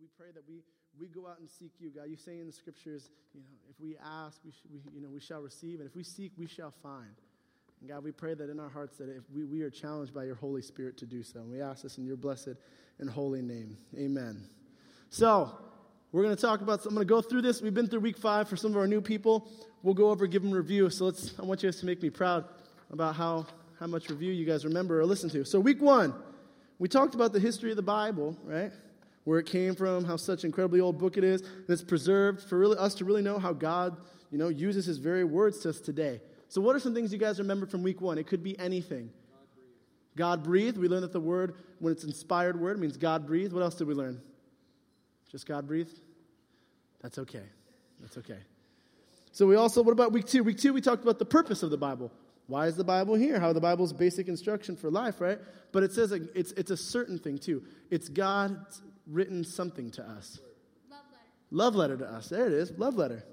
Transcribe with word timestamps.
we 0.00 0.06
pray 0.16 0.28
that 0.34 0.42
we, 0.48 0.62
we 0.98 1.08
go 1.08 1.28
out 1.28 1.38
and 1.40 1.48
seek 1.48 1.72
you, 1.78 1.90
God. 1.90 2.04
You 2.08 2.16
say 2.16 2.38
in 2.38 2.46
the 2.46 2.52
scriptures, 2.52 3.10
you 3.34 3.40
know, 3.40 3.46
if 3.68 3.78
we 3.78 3.96
ask, 4.02 4.40
we, 4.44 4.50
sh- 4.50 4.66
we, 4.72 4.80
you 4.94 5.02
know, 5.02 5.10
we 5.10 5.20
shall 5.20 5.40
receive, 5.40 5.80
and 5.80 5.88
if 5.88 5.94
we 5.94 6.02
seek, 6.02 6.32
we 6.38 6.46
shall 6.46 6.70
find. 6.82 7.14
And 7.80 7.90
God, 7.90 8.02
we 8.02 8.10
pray 8.10 8.34
that 8.34 8.48
in 8.48 8.58
our 8.58 8.68
hearts 8.68 8.96
that 8.98 9.08
if 9.10 9.22
we, 9.34 9.44
we 9.44 9.62
are 9.62 9.70
challenged 9.70 10.14
by 10.14 10.24
your 10.24 10.34
Holy 10.34 10.62
Spirit 10.62 10.96
to 10.98 11.06
do 11.06 11.22
so. 11.22 11.40
And 11.40 11.50
we 11.50 11.60
ask 11.60 11.82
this 11.82 11.98
in 11.98 12.06
your 12.06 12.16
blessed 12.16 12.54
and 12.98 13.10
holy 13.10 13.42
name. 13.42 13.76
Amen. 13.98 14.42
So, 15.10 15.50
we're 16.12 16.22
going 16.22 16.34
to 16.34 16.40
talk 16.40 16.60
about, 16.60 16.84
I'm 16.86 16.94
going 16.94 17.06
to 17.06 17.08
go 17.08 17.20
through 17.20 17.42
this. 17.42 17.62
We've 17.62 17.74
been 17.74 17.86
through 17.86 18.00
week 18.00 18.18
five 18.18 18.48
for 18.48 18.56
some 18.56 18.72
of 18.72 18.78
our 18.78 18.86
new 18.86 19.00
people. 19.00 19.48
We'll 19.82 19.94
go 19.94 20.10
over, 20.10 20.26
give 20.26 20.42
them 20.42 20.50
review. 20.50 20.90
So 20.90 21.04
let's, 21.04 21.38
I 21.38 21.42
want 21.42 21.62
you 21.62 21.68
guys 21.68 21.78
to 21.80 21.86
make 21.86 22.02
me 22.02 22.10
proud 22.10 22.46
about 22.90 23.14
how, 23.14 23.46
how 23.78 23.86
much 23.86 24.08
review 24.08 24.32
you 24.32 24.44
guys 24.44 24.64
remember 24.64 25.00
or 25.00 25.06
listen 25.06 25.30
to. 25.30 25.44
So, 25.44 25.60
week 25.60 25.80
one, 25.80 26.14
we 26.78 26.88
talked 26.88 27.14
about 27.14 27.32
the 27.32 27.38
history 27.38 27.70
of 27.70 27.76
the 27.76 27.82
Bible, 27.82 28.36
right? 28.42 28.72
Where 29.30 29.38
it 29.38 29.46
came 29.46 29.76
from, 29.76 30.04
how 30.04 30.16
such 30.16 30.42
incredibly 30.42 30.80
old 30.80 30.98
book 30.98 31.16
it 31.16 31.22
is, 31.22 31.42
and 31.42 31.70
it's 31.70 31.84
preserved 31.84 32.42
for 32.42 32.58
really, 32.58 32.76
us 32.76 32.94
to 32.96 33.04
really 33.04 33.22
know 33.22 33.38
how 33.38 33.52
God, 33.52 33.96
you 34.32 34.38
know, 34.38 34.48
uses 34.48 34.86
his 34.86 34.98
very 34.98 35.22
words 35.22 35.60
to 35.60 35.68
us 35.68 35.78
today. 35.78 36.20
So, 36.48 36.60
what 36.60 36.74
are 36.74 36.80
some 36.80 36.94
things 36.94 37.12
you 37.12 37.18
guys 37.20 37.38
remember 37.38 37.64
from 37.64 37.84
week 37.84 38.00
one? 38.00 38.18
It 38.18 38.26
could 38.26 38.42
be 38.42 38.58
anything. 38.58 39.08
God 40.16 40.42
breathed. 40.42 40.78
We 40.78 40.88
learned 40.88 41.04
that 41.04 41.12
the 41.12 41.20
word, 41.20 41.54
when 41.78 41.92
it's 41.92 42.02
inspired 42.02 42.60
word, 42.60 42.80
means 42.80 42.96
God 42.96 43.24
breathed. 43.24 43.52
What 43.52 43.62
else 43.62 43.76
did 43.76 43.86
we 43.86 43.94
learn? 43.94 44.20
Just 45.30 45.46
God 45.46 45.64
breathed? 45.64 46.00
That's 47.00 47.18
okay. 47.18 47.44
That's 48.00 48.18
okay. 48.18 48.38
So 49.30 49.46
we 49.46 49.54
also, 49.54 49.80
what 49.80 49.92
about 49.92 50.10
week 50.10 50.26
two? 50.26 50.42
Week 50.42 50.58
two, 50.58 50.72
we 50.72 50.80
talked 50.80 51.04
about 51.04 51.20
the 51.20 51.24
purpose 51.24 51.62
of 51.62 51.70
the 51.70 51.78
Bible. 51.78 52.10
Why 52.48 52.66
is 52.66 52.74
the 52.74 52.82
Bible 52.82 53.14
here? 53.14 53.38
How 53.38 53.52
the 53.52 53.60
Bible's 53.60 53.92
basic 53.92 54.26
instruction 54.26 54.74
for 54.74 54.90
life, 54.90 55.20
right? 55.20 55.38
But 55.70 55.84
it 55.84 55.92
says 55.92 56.10
it's, 56.10 56.50
it's 56.50 56.72
a 56.72 56.76
certain 56.76 57.16
thing 57.16 57.38
too. 57.38 57.62
It's 57.92 58.08
God's 58.08 58.82
written 59.06 59.44
something 59.44 59.90
to 59.92 60.02
us. 60.02 60.40
Love 60.90 61.04
letter. 61.10 61.26
Love 61.50 61.74
letter 61.74 61.96
to 61.96 62.06
us. 62.06 62.28
There 62.28 62.46
it 62.46 62.52
is. 62.52 62.72
Love 62.72 62.96
letter. 62.96 63.24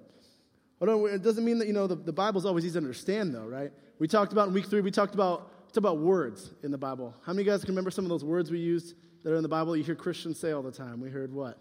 Hold 0.80 0.90
on. 0.90 1.14
It 1.14 1.24
doesn't 1.24 1.44
mean 1.44 1.60
that, 1.60 1.68
you 1.68 1.74
know, 1.74 1.88
the, 1.88 1.96
the 1.96 2.14
Bible's 2.14 2.46
always 2.46 2.66
easy 2.66 2.74
to 2.74 2.80
understand, 2.80 3.34
though, 3.34 3.46
right? 3.46 3.72
We 4.00 4.08
talked 4.08 4.32
about 4.32 4.48
in 4.48 4.54
week 4.54 4.68
three, 4.68 4.82
we 4.82 4.92
talked 4.92 5.16
about, 5.16 5.68
talked 5.68 5.78
about 5.78 6.00
words 6.00 6.52
in 6.64 6.72
the 6.72 6.78
Bible. 6.78 7.16
How 7.26 7.34
many 7.34 7.42
of 7.42 7.48
you 7.48 7.52
guys 7.54 7.62
can 7.62 7.74
remember 7.74 7.92
some 7.92 8.06
of 8.06 8.10
those 8.10 8.24
words 8.24 8.52
we 8.52 8.60
used 8.60 8.96
that 9.24 9.34
are 9.34 9.36
in 9.36 9.44
the 9.44 9.50
Bible 9.50 9.76
you 9.76 9.84
hear 9.84 9.96
Christians 9.96 10.40
say 10.40 10.52
all 10.52 10.62
the 10.62 10.72
time? 10.72 11.02
We 11.02 11.10
heard 11.10 11.34
what? 11.34 11.58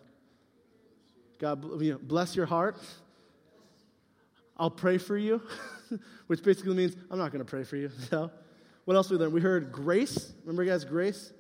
God, 1.39 1.83
you 1.83 1.92
know, 1.92 1.98
bless 2.02 2.36
your 2.36 2.47
heart. 2.47 2.77
I'll 4.58 4.70
pray 4.70 4.97
for 4.98 5.19
you, 5.19 5.42
which 6.28 6.42
basically 6.42 6.75
means 6.75 6.97
I'm 7.11 7.19
not 7.19 7.30
going 7.30 7.45
to 7.45 7.50
pray 7.50 7.64
for 7.64 7.77
you. 7.77 7.91
So, 8.11 8.30
what 8.84 8.95
else 8.95 9.11
we 9.11 9.17
learned? 9.17 9.33
We 9.33 9.41
heard 9.41 9.73
grace. 9.73 10.33
Remember, 10.45 10.64
guys, 10.64 10.84
grace? 10.84 11.33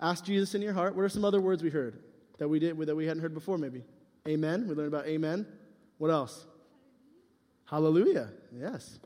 Ask 0.00 0.24
Jesus 0.24 0.54
in 0.54 0.62
your 0.62 0.72
heart. 0.72 0.94
What 0.94 1.02
are 1.02 1.08
some 1.08 1.24
other 1.24 1.40
words 1.40 1.62
we 1.62 1.70
heard 1.70 1.98
that 2.38 2.48
we 2.48 2.58
did 2.58 2.78
that 2.78 2.94
we 2.94 3.06
hadn't 3.06 3.22
heard 3.22 3.34
before? 3.34 3.58
Maybe 3.58 3.82
amen. 4.26 4.68
We 4.68 4.74
learned 4.74 4.88
about 4.92 5.06
amen. 5.06 5.46
What 5.98 6.10
else? 6.10 6.46
Hallelujah. 7.64 8.30
Yes. 8.56 8.98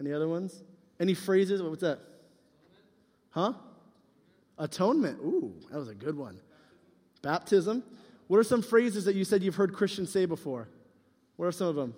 Any 0.00 0.12
other 0.12 0.28
ones? 0.28 0.62
Any 0.98 1.14
phrases? 1.14 1.62
What's 1.62 1.82
that? 1.82 2.00
Huh? 3.30 3.52
Atonement. 4.58 5.18
Ooh, 5.20 5.54
that 5.70 5.78
was 5.78 5.88
a 5.88 5.94
good 5.94 6.16
one. 6.16 6.40
Baptism. 7.22 7.82
What 8.26 8.38
are 8.38 8.44
some 8.44 8.62
phrases 8.62 9.04
that 9.04 9.14
you 9.14 9.24
said 9.24 9.42
you've 9.42 9.56
heard 9.56 9.72
Christians 9.74 10.10
say 10.10 10.24
before? 10.24 10.68
What 11.36 11.46
are 11.46 11.52
some 11.52 11.68
of 11.68 11.76
them? 11.76 11.94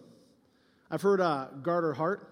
I've 0.91 1.03
heard 1.03 1.21
uh, 1.21 1.47
guard 1.63 1.85
her 1.85 1.95
heart. 1.95 2.29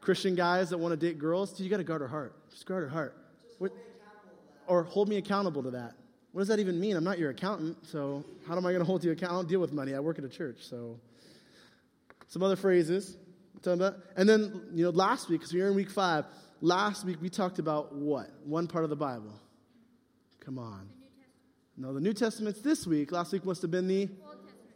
Christian 0.00 0.34
guys 0.34 0.70
that 0.70 0.78
want 0.78 0.92
to 0.92 0.96
date 0.96 1.18
girls. 1.18 1.52
Dude, 1.52 1.64
you 1.64 1.70
got 1.70 1.76
to 1.78 1.84
guard 1.84 2.00
her 2.00 2.08
heart. 2.08 2.34
Just 2.50 2.66
guard 2.66 2.82
her 2.82 2.88
heart. 2.88 3.16
What, 3.58 3.72
or 4.72 4.84
hold 4.84 5.06
me 5.06 5.18
accountable 5.18 5.62
to 5.62 5.70
that. 5.70 5.92
What 6.32 6.40
does 6.40 6.48
that 6.48 6.58
even 6.58 6.80
mean? 6.80 6.96
I'm 6.96 7.04
not 7.04 7.18
your 7.18 7.28
accountant, 7.28 7.76
so 7.86 8.24
how 8.48 8.56
am 8.56 8.64
I 8.64 8.70
going 8.72 8.80
to 8.80 8.86
hold 8.86 9.04
you 9.04 9.12
accountable? 9.12 9.40
I 9.40 9.42
don't 9.42 9.48
deal 9.50 9.60
with 9.60 9.74
money. 9.74 9.94
I 9.94 10.00
work 10.00 10.18
at 10.18 10.24
a 10.24 10.30
church, 10.30 10.56
so. 10.60 10.98
Some 12.28 12.42
other 12.42 12.56
phrases. 12.56 13.18
And 13.66 13.80
then, 14.16 14.62
you 14.72 14.84
know, 14.84 14.90
last 14.90 15.28
week, 15.28 15.40
because 15.40 15.52
we 15.52 15.60
were 15.60 15.68
in 15.68 15.74
week 15.74 15.90
five, 15.90 16.24
last 16.62 17.04
week 17.04 17.18
we 17.20 17.28
talked 17.28 17.58
about 17.58 17.94
what? 17.94 18.30
One 18.46 18.66
part 18.66 18.84
of 18.84 18.88
the 18.90 18.96
Bible. 18.96 19.38
Come 20.40 20.58
on. 20.58 20.88
No, 21.76 21.92
the 21.92 22.00
New 22.00 22.14
Testament's 22.14 22.62
this 22.62 22.86
week. 22.86 23.12
Last 23.12 23.32
week 23.32 23.44
must 23.44 23.60
have 23.60 23.70
been 23.70 23.86
the 23.86 24.08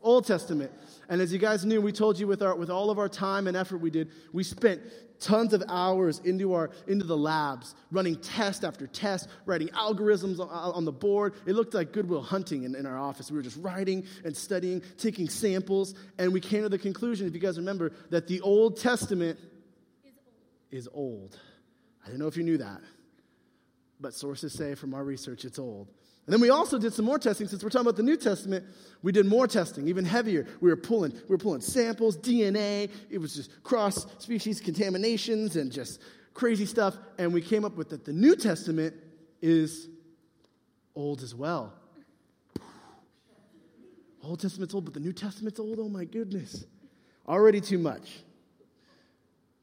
Old 0.03 0.27
Testament. 0.27 0.71
And 1.09 1.23
as 1.23 1.33
you 1.33 1.39
guys 1.39 1.65
knew, 1.65 1.81
we 1.81 1.91
told 1.91 2.19
you 2.19 2.27
with, 2.27 2.43
our, 2.43 2.55
with 2.55 2.69
all 2.69 2.91
of 2.91 2.99
our 2.99 3.09
time 3.09 3.47
and 3.47 3.57
effort 3.57 3.78
we 3.78 3.91
did, 3.91 4.11
we 4.34 4.43
spent 4.45 4.83
tons 5.21 5.53
of 5.53 5.62
hours 5.69 6.21
into, 6.25 6.53
our, 6.53 6.71
into 6.87 7.04
the 7.04 7.16
labs, 7.16 7.75
running 7.91 8.16
test 8.16 8.65
after 8.65 8.87
test, 8.87 9.28
writing 9.44 9.69
algorithms 9.69 10.41
on, 10.41 10.49
on 10.49 10.84
the 10.84 10.93
board. 10.93 11.34
It 11.47 11.54
looked 11.54 11.75
like 11.75 11.93
Goodwill 11.93 12.22
Hunting 12.22 12.65
in, 12.65 12.75
in 12.75 12.87
our 12.87 12.99
office. 12.99 13.31
We 13.31 13.37
were 13.37 13.43
just 13.43 13.59
writing 13.59 14.04
and 14.25 14.37
studying, 14.37 14.82
taking 14.99 15.28
samples, 15.28 15.94
and 16.19 16.32
we 16.32 16.41
came 16.41 16.62
to 16.62 16.69
the 16.69 16.78
conclusion, 16.78 17.27
if 17.27 17.34
you 17.34 17.41
guys 17.41 17.56
remember, 17.56 17.93
that 18.10 18.27
the 18.27 18.41
Old 18.41 18.78
Testament 18.78 19.38
Is 20.04 20.12
old. 20.15 20.28
is 20.71 20.88
old. 20.93 21.38
I 22.03 22.06
didn't 22.06 22.21
know 22.21 22.28
if 22.28 22.37
you 22.37 22.44
knew 22.44 22.59
that, 22.59 22.81
but 24.00 24.15
sources 24.15 24.53
say 24.53 24.75
from 24.75 24.94
our 24.94 25.03
research 25.03 25.44
it's 25.44 25.59
old. 25.59 25.88
And 26.27 26.33
then 26.33 26.41
we 26.41 26.51
also 26.51 26.77
did 26.77 26.93
some 26.93 27.05
more 27.05 27.21
testing. 27.21 27.47
Since 27.47 27.63
we're 27.63 27.71
talking 27.71 27.87
about 27.87 27.97
the 27.97 28.03
New 28.03 28.17
Testament, 28.17 28.65
we 29.03 29.13
did 29.13 29.27
more 29.27 29.47
testing, 29.47 29.87
even 29.87 30.05
heavier. 30.05 30.45
We 30.61 30.71
were 30.71 30.77
pulling, 30.77 31.13
we 31.13 31.29
were 31.29 31.39
pulling 31.39 31.61
samples, 31.61 32.17
DNA. 32.17 32.91
It 33.11 33.19
was 33.19 33.37
just 33.37 33.63
cross-species 33.63 34.61
contaminations 34.61 35.55
and 35.55 35.71
just 35.71 36.01
crazy 36.35 36.67
stuff. 36.67 36.97
And 37.19 37.33
we 37.33 37.41
came 37.41 37.65
up 37.65 37.77
with 37.77 37.91
that 37.91 38.05
the 38.05 38.13
New 38.13 38.35
Testament 38.35 38.95
is 39.41 39.89
old 40.97 41.23
as 41.23 41.33
well. 41.33 41.73
Old 44.21 44.41
Testament's 44.41 44.75
old, 44.75 44.85
but 44.85 44.95
the 44.95 45.01
New 45.01 45.13
Testament's 45.13 45.61
old. 45.61 45.79
Oh 45.79 45.89
my 45.89 46.05
goodness. 46.05 46.65
Already 47.29 47.61
too 47.61 47.79
much. 47.79 48.19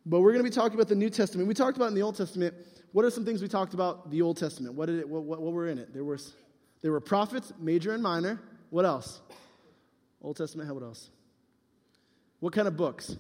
But 0.06 0.22
we're 0.22 0.32
going 0.32 0.46
to 0.46 0.50
be 0.50 0.56
talking 0.56 0.76
about 0.76 0.88
the 0.88 0.96
New 0.96 1.10
Testament. 1.10 1.50
We 1.50 1.54
talked 1.54 1.76
about 1.76 1.90
in 1.90 1.96
the 1.96 2.02
Old 2.02 2.16
Testament. 2.16 2.54
What 2.94 3.04
are 3.04 3.10
some 3.10 3.26
things 3.26 3.42
we 3.42 3.50
talked 3.50 3.74
about 3.74 4.10
the 4.10 4.22
Old 4.22 4.38
Testament? 4.38 4.76
What 4.76 4.86
did 4.86 5.00
it? 5.00 5.10
What, 5.10 5.24
what, 5.24 5.42
what 5.42 5.52
were 5.52 5.68
in 5.68 5.78
it? 5.78 5.94
There 5.94 6.06
was 6.06 6.34
there 6.84 6.92
were 6.92 7.00
prophets, 7.00 7.52
major 7.58 7.94
and 7.94 8.04
minor. 8.04 8.40
What 8.70 8.86
else? 8.86 9.22
Old 10.22 10.38
Testament 10.38 10.72
what 10.74 10.84
else? 10.84 11.10
What 12.40 12.54
kind 12.54 12.68
of 12.68 12.78
books? 12.78 13.18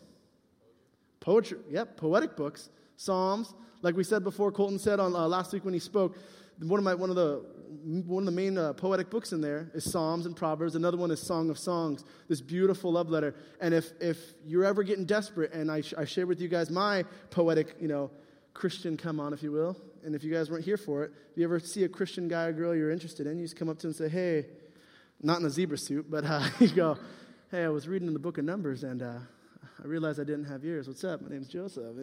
Poetry. 1.21 1.59
Yep, 1.71 1.97
poetic 1.97 2.35
books. 2.35 2.69
Psalms. 2.97 3.53
Like 3.81 3.95
we 3.95 4.03
said 4.03 4.23
before, 4.23 4.51
Colton 4.51 4.77
said 4.77 4.99
on 4.99 5.15
uh, 5.15 5.27
last 5.27 5.53
week 5.53 5.65
when 5.65 5.73
he 5.73 5.79
spoke, 5.79 6.17
one 6.59 6.77
of 6.77 6.83
my 6.83 6.93
one 6.93 7.09
of 7.09 7.15
the 7.15 7.43
one 8.05 8.23
of 8.23 8.25
the 8.25 8.31
main 8.31 8.57
uh, 8.57 8.73
poetic 8.73 9.09
books 9.09 9.31
in 9.31 9.41
there 9.41 9.71
is 9.73 9.89
Psalms 9.89 10.25
and 10.25 10.35
Proverbs. 10.35 10.75
Another 10.75 10.97
one 10.97 11.09
is 11.11 11.21
Song 11.21 11.49
of 11.49 11.57
Songs, 11.57 12.03
this 12.27 12.41
beautiful 12.41 12.91
love 12.91 13.09
letter. 13.09 13.33
And 13.59 13.73
if 13.73 13.91
if 13.99 14.17
you're 14.45 14.65
ever 14.65 14.83
getting 14.83 15.05
desperate, 15.05 15.53
and 15.53 15.71
I, 15.71 15.81
sh- 15.81 15.93
I 15.97 16.05
share 16.05 16.27
with 16.27 16.39
you 16.39 16.47
guys 16.49 16.69
my 16.69 17.03
poetic, 17.29 17.75
you 17.79 17.87
know, 17.87 18.11
Christian 18.53 18.97
come 18.97 19.19
on, 19.19 19.33
if 19.33 19.41
you 19.41 19.51
will. 19.51 19.77
And 20.05 20.15
if 20.15 20.23
you 20.23 20.33
guys 20.33 20.49
weren't 20.49 20.65
here 20.65 20.77
for 20.77 21.03
it, 21.03 21.11
if 21.31 21.37
you 21.37 21.43
ever 21.43 21.59
see 21.59 21.83
a 21.83 21.89
Christian 21.89 22.27
guy 22.27 22.45
or 22.45 22.53
girl 22.53 22.75
you're 22.75 22.91
interested 22.91 23.25
in, 23.25 23.37
you 23.37 23.45
just 23.45 23.55
come 23.55 23.69
up 23.69 23.77
to 23.79 23.87
them 23.87 23.89
and 23.89 23.95
say, 23.95 24.09
hey, 24.09 24.45
not 25.21 25.39
in 25.39 25.45
a 25.45 25.49
zebra 25.49 25.77
suit, 25.77 26.09
but 26.09 26.25
uh, 26.25 26.45
you 26.59 26.69
go, 26.69 26.97
hey, 27.51 27.63
I 27.63 27.69
was 27.69 27.87
reading 27.87 28.07
in 28.07 28.13
the 28.13 28.19
book 28.19 28.37
of 28.37 28.45
Numbers 28.45 28.83
and 28.83 29.01
uh, 29.01 29.19
I 29.81 29.87
realized 29.87 30.19
I 30.19 30.23
didn't 30.23 30.45
have 30.45 30.65
ears. 30.65 30.87
What's 30.87 31.03
up? 31.03 31.21
My 31.21 31.29
name's 31.29 31.47
Joseph. 31.47 31.95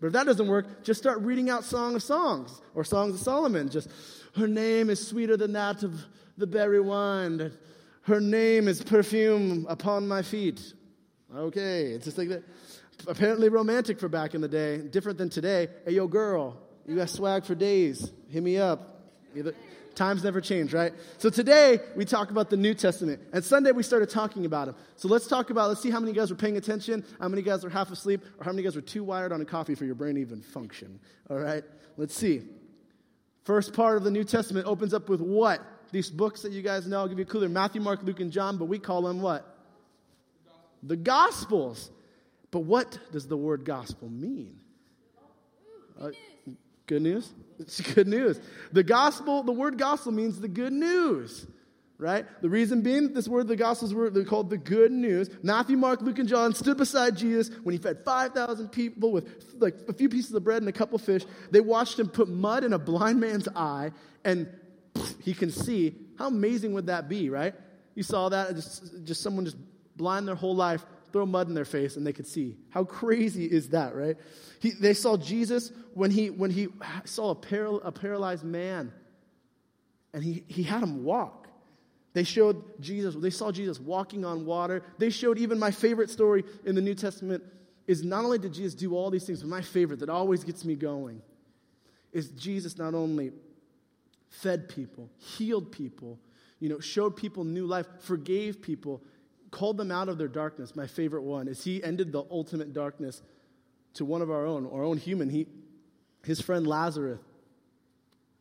But 0.00 0.06
if 0.06 0.12
that 0.12 0.26
doesn't 0.26 0.46
work, 0.46 0.84
just 0.84 1.00
start 1.00 1.20
reading 1.20 1.50
out 1.50 1.64
Song 1.64 1.96
of 1.96 2.02
Songs 2.02 2.60
or 2.74 2.84
Songs 2.84 3.14
of 3.14 3.20
Solomon. 3.20 3.68
Just, 3.68 3.90
her 4.36 4.48
name 4.48 4.90
is 4.90 5.04
sweeter 5.04 5.36
than 5.36 5.52
that 5.52 5.82
of 5.82 6.00
the 6.36 6.46
berry 6.46 6.80
wine. 6.80 7.52
Her 8.02 8.20
name 8.20 8.68
is 8.68 8.82
perfume 8.82 9.66
upon 9.68 10.06
my 10.06 10.22
feet. 10.22 10.74
Okay, 11.34 11.86
it's 11.86 12.04
just 12.04 12.18
like 12.18 12.28
that 12.28 12.42
apparently 13.06 13.48
romantic 13.48 14.00
for 14.00 14.08
back 14.08 14.34
in 14.34 14.40
the 14.40 14.48
day, 14.48 14.78
different 14.78 15.18
than 15.18 15.28
today. 15.28 15.68
Hey, 15.84 15.92
yo, 15.92 16.06
girl, 16.06 16.56
you 16.88 16.96
got 16.96 17.10
swag 17.10 17.44
for 17.44 17.54
days. 17.54 18.10
Hit 18.30 18.42
me 18.42 18.56
up. 18.56 19.02
Either, 19.36 19.54
times 19.94 20.24
never 20.24 20.40
change, 20.40 20.72
right? 20.72 20.94
So 21.18 21.28
today 21.28 21.80
we 21.94 22.06
talk 22.06 22.30
about 22.30 22.48
the 22.48 22.56
New 22.56 22.72
Testament, 22.72 23.20
and 23.32 23.44
Sunday 23.44 23.72
we 23.72 23.82
started 23.82 24.08
talking 24.08 24.46
about 24.46 24.66
them. 24.66 24.76
So 24.96 25.06
let's 25.06 25.26
talk 25.26 25.50
about. 25.50 25.68
Let's 25.68 25.82
see 25.82 25.90
how 25.90 26.00
many 26.00 26.12
guys 26.12 26.30
were 26.30 26.36
paying 26.36 26.56
attention, 26.56 27.04
how 27.20 27.28
many 27.28 27.42
guys 27.42 27.62
were 27.62 27.68
half 27.68 27.90
asleep, 27.90 28.24
or 28.38 28.44
how 28.44 28.52
many 28.52 28.62
guys 28.62 28.74
were 28.74 28.80
too 28.80 29.04
wired 29.04 29.32
on 29.32 29.40
a 29.42 29.44
coffee 29.44 29.74
for 29.74 29.84
your 29.84 29.94
brain 29.94 30.14
to 30.14 30.20
even 30.22 30.40
function. 30.40 30.98
All 31.28 31.38
right, 31.38 31.62
let's 31.98 32.14
see. 32.14 32.42
First 33.44 33.74
part 33.74 33.98
of 33.98 34.04
the 34.04 34.10
New 34.10 34.24
Testament 34.24 34.66
opens 34.66 34.94
up 34.94 35.10
with 35.10 35.20
what? 35.20 35.60
These 35.92 36.08
books 36.08 36.40
that 36.42 36.52
you 36.52 36.62
guys 36.62 36.86
know. 36.86 37.00
I'll 37.00 37.08
give 37.08 37.18
you 37.18 37.24
a 37.24 37.28
clue. 37.28 37.40
They're 37.40 37.50
Matthew, 37.50 37.82
Mark, 37.82 38.02
Luke, 38.02 38.20
and 38.20 38.32
John, 38.32 38.56
but 38.56 38.64
we 38.64 38.78
call 38.78 39.02
them 39.02 39.20
what? 39.20 39.58
The 40.82 40.96
Gospels. 40.96 41.90
But 42.50 42.60
what 42.60 42.98
does 43.12 43.26
the 43.26 43.36
word 43.36 43.66
gospel 43.66 44.08
mean? 44.08 44.60
Uh, 46.00 46.10
good 46.88 47.02
news? 47.02 47.32
It's 47.60 47.80
good 47.80 48.06
news. 48.06 48.40
The 48.70 48.84
gospel, 48.84 49.42
the 49.42 49.50
word 49.50 49.78
gospel 49.78 50.12
means 50.12 50.40
the 50.40 50.46
good 50.46 50.72
news, 50.72 51.44
right? 51.98 52.24
The 52.40 52.48
reason 52.48 52.82
being 52.82 53.12
this 53.12 53.26
word, 53.26 53.48
the 53.48 53.56
gospels 53.56 53.92
were 53.92 54.10
they're 54.10 54.24
called 54.24 54.48
the 54.48 54.58
good 54.58 54.92
news. 54.92 55.28
Matthew, 55.42 55.76
Mark, 55.76 56.00
Luke, 56.00 56.20
and 56.20 56.28
John 56.28 56.54
stood 56.54 56.76
beside 56.76 57.16
Jesus 57.16 57.50
when 57.64 57.72
he 57.72 57.78
fed 57.78 58.04
5,000 58.04 58.68
people 58.68 59.10
with 59.10 59.56
like 59.58 59.74
a 59.88 59.92
few 59.92 60.08
pieces 60.08 60.32
of 60.34 60.44
bread 60.44 60.62
and 60.62 60.68
a 60.68 60.72
couple 60.72 60.96
fish. 60.98 61.24
They 61.50 61.60
watched 61.60 61.98
him 61.98 62.06
put 62.08 62.28
mud 62.28 62.62
in 62.62 62.74
a 62.74 62.78
blind 62.78 63.18
man's 63.18 63.48
eye 63.56 63.90
and 64.24 64.46
he 65.24 65.34
can 65.34 65.50
see 65.50 65.96
How 66.16 66.28
amazing 66.28 66.74
would 66.74 66.86
that 66.86 67.08
be, 67.08 67.28
right? 67.28 67.56
You 67.96 68.04
saw 68.04 68.28
that, 68.28 68.54
just, 68.54 69.04
just 69.04 69.20
someone 69.20 69.44
just 69.44 69.56
blind 69.96 70.28
their 70.28 70.36
whole 70.36 70.54
life, 70.54 70.86
throw 71.12 71.26
mud 71.26 71.48
in 71.48 71.54
their 71.54 71.64
face, 71.64 71.96
and 71.96 72.06
they 72.06 72.12
could 72.12 72.26
see. 72.26 72.56
How 72.70 72.84
crazy 72.84 73.44
is 73.44 73.70
that, 73.70 73.94
right? 73.94 74.16
He, 74.60 74.70
they 74.70 74.94
saw 74.94 75.16
Jesus 75.16 75.72
when 75.94 76.10
he, 76.10 76.30
when 76.30 76.50
he 76.50 76.68
saw 77.04 77.30
a, 77.30 77.36
paral, 77.36 77.80
a 77.84 77.92
paralyzed 77.92 78.44
man, 78.44 78.92
and 80.12 80.22
he, 80.22 80.44
he 80.48 80.62
had 80.62 80.82
him 80.82 81.04
walk. 81.04 81.48
They 82.14 82.24
showed 82.24 82.62
Jesus, 82.80 83.14
they 83.14 83.30
saw 83.30 83.52
Jesus 83.52 83.78
walking 83.78 84.24
on 84.24 84.44
water. 84.44 84.82
They 84.98 85.10
showed 85.10 85.38
even 85.38 85.58
my 85.58 85.70
favorite 85.70 86.10
story 86.10 86.44
in 86.64 86.74
the 86.74 86.80
New 86.80 86.94
Testament 86.94 87.44
is 87.86 88.02
not 88.02 88.24
only 88.24 88.38
did 88.38 88.52
Jesus 88.52 88.74
do 88.74 88.94
all 88.94 89.10
these 89.10 89.24
things, 89.24 89.40
but 89.42 89.48
my 89.48 89.62
favorite 89.62 90.00
that 90.00 90.08
always 90.08 90.44
gets 90.44 90.64
me 90.64 90.74
going 90.74 91.22
is 92.12 92.28
Jesus 92.30 92.78
not 92.78 92.94
only 92.94 93.32
fed 94.30 94.68
people, 94.68 95.10
healed 95.16 95.70
people, 95.72 96.18
you 96.60 96.68
know, 96.68 96.80
showed 96.80 97.16
people 97.16 97.44
new 97.44 97.66
life, 97.66 97.86
forgave 98.00 98.60
people, 98.60 99.02
called 99.50 99.76
them 99.76 99.90
out 99.90 100.08
of 100.08 100.18
their 100.18 100.28
darkness. 100.28 100.76
My 100.76 100.86
favorite 100.86 101.22
one 101.22 101.48
is 101.48 101.64
he 101.64 101.82
ended 101.82 102.12
the 102.12 102.24
ultimate 102.30 102.72
darkness 102.72 103.22
to 103.94 104.04
one 104.04 104.22
of 104.22 104.30
our 104.30 104.46
own, 104.46 104.66
our 104.66 104.84
own 104.84 104.98
human. 104.98 105.30
He, 105.30 105.46
his 106.24 106.40
friend 106.40 106.66
Lazarus. 106.66 107.20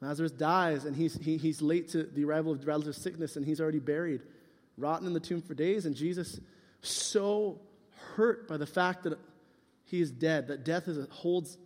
Lazarus 0.01 0.31
dies, 0.31 0.85
and 0.85 0.95
he's, 0.95 1.15
he, 1.15 1.37
he's 1.37 1.61
late 1.61 1.89
to 1.89 2.03
the 2.03 2.23
arrival 2.23 2.51
of 2.51 2.65
Lazarus' 2.65 2.97
sickness, 2.97 3.35
and 3.35 3.45
he's 3.45 3.59
already 3.59 3.79
buried, 3.79 4.21
rotten 4.77 5.07
in 5.07 5.13
the 5.13 5.19
tomb 5.19 5.41
for 5.41 5.55
days. 5.55 5.85
And 5.85 5.95
Jesus, 5.95 6.39
so 6.81 7.59
hurt 8.15 8.47
by 8.47 8.57
the 8.57 8.67
fact 8.67 9.03
that 9.03 9.17
he 9.85 10.01
is 10.01 10.11
dead, 10.11 10.49
that 10.49 10.63
death 10.63 10.87
is, 10.87 11.07
holds, 11.09 11.57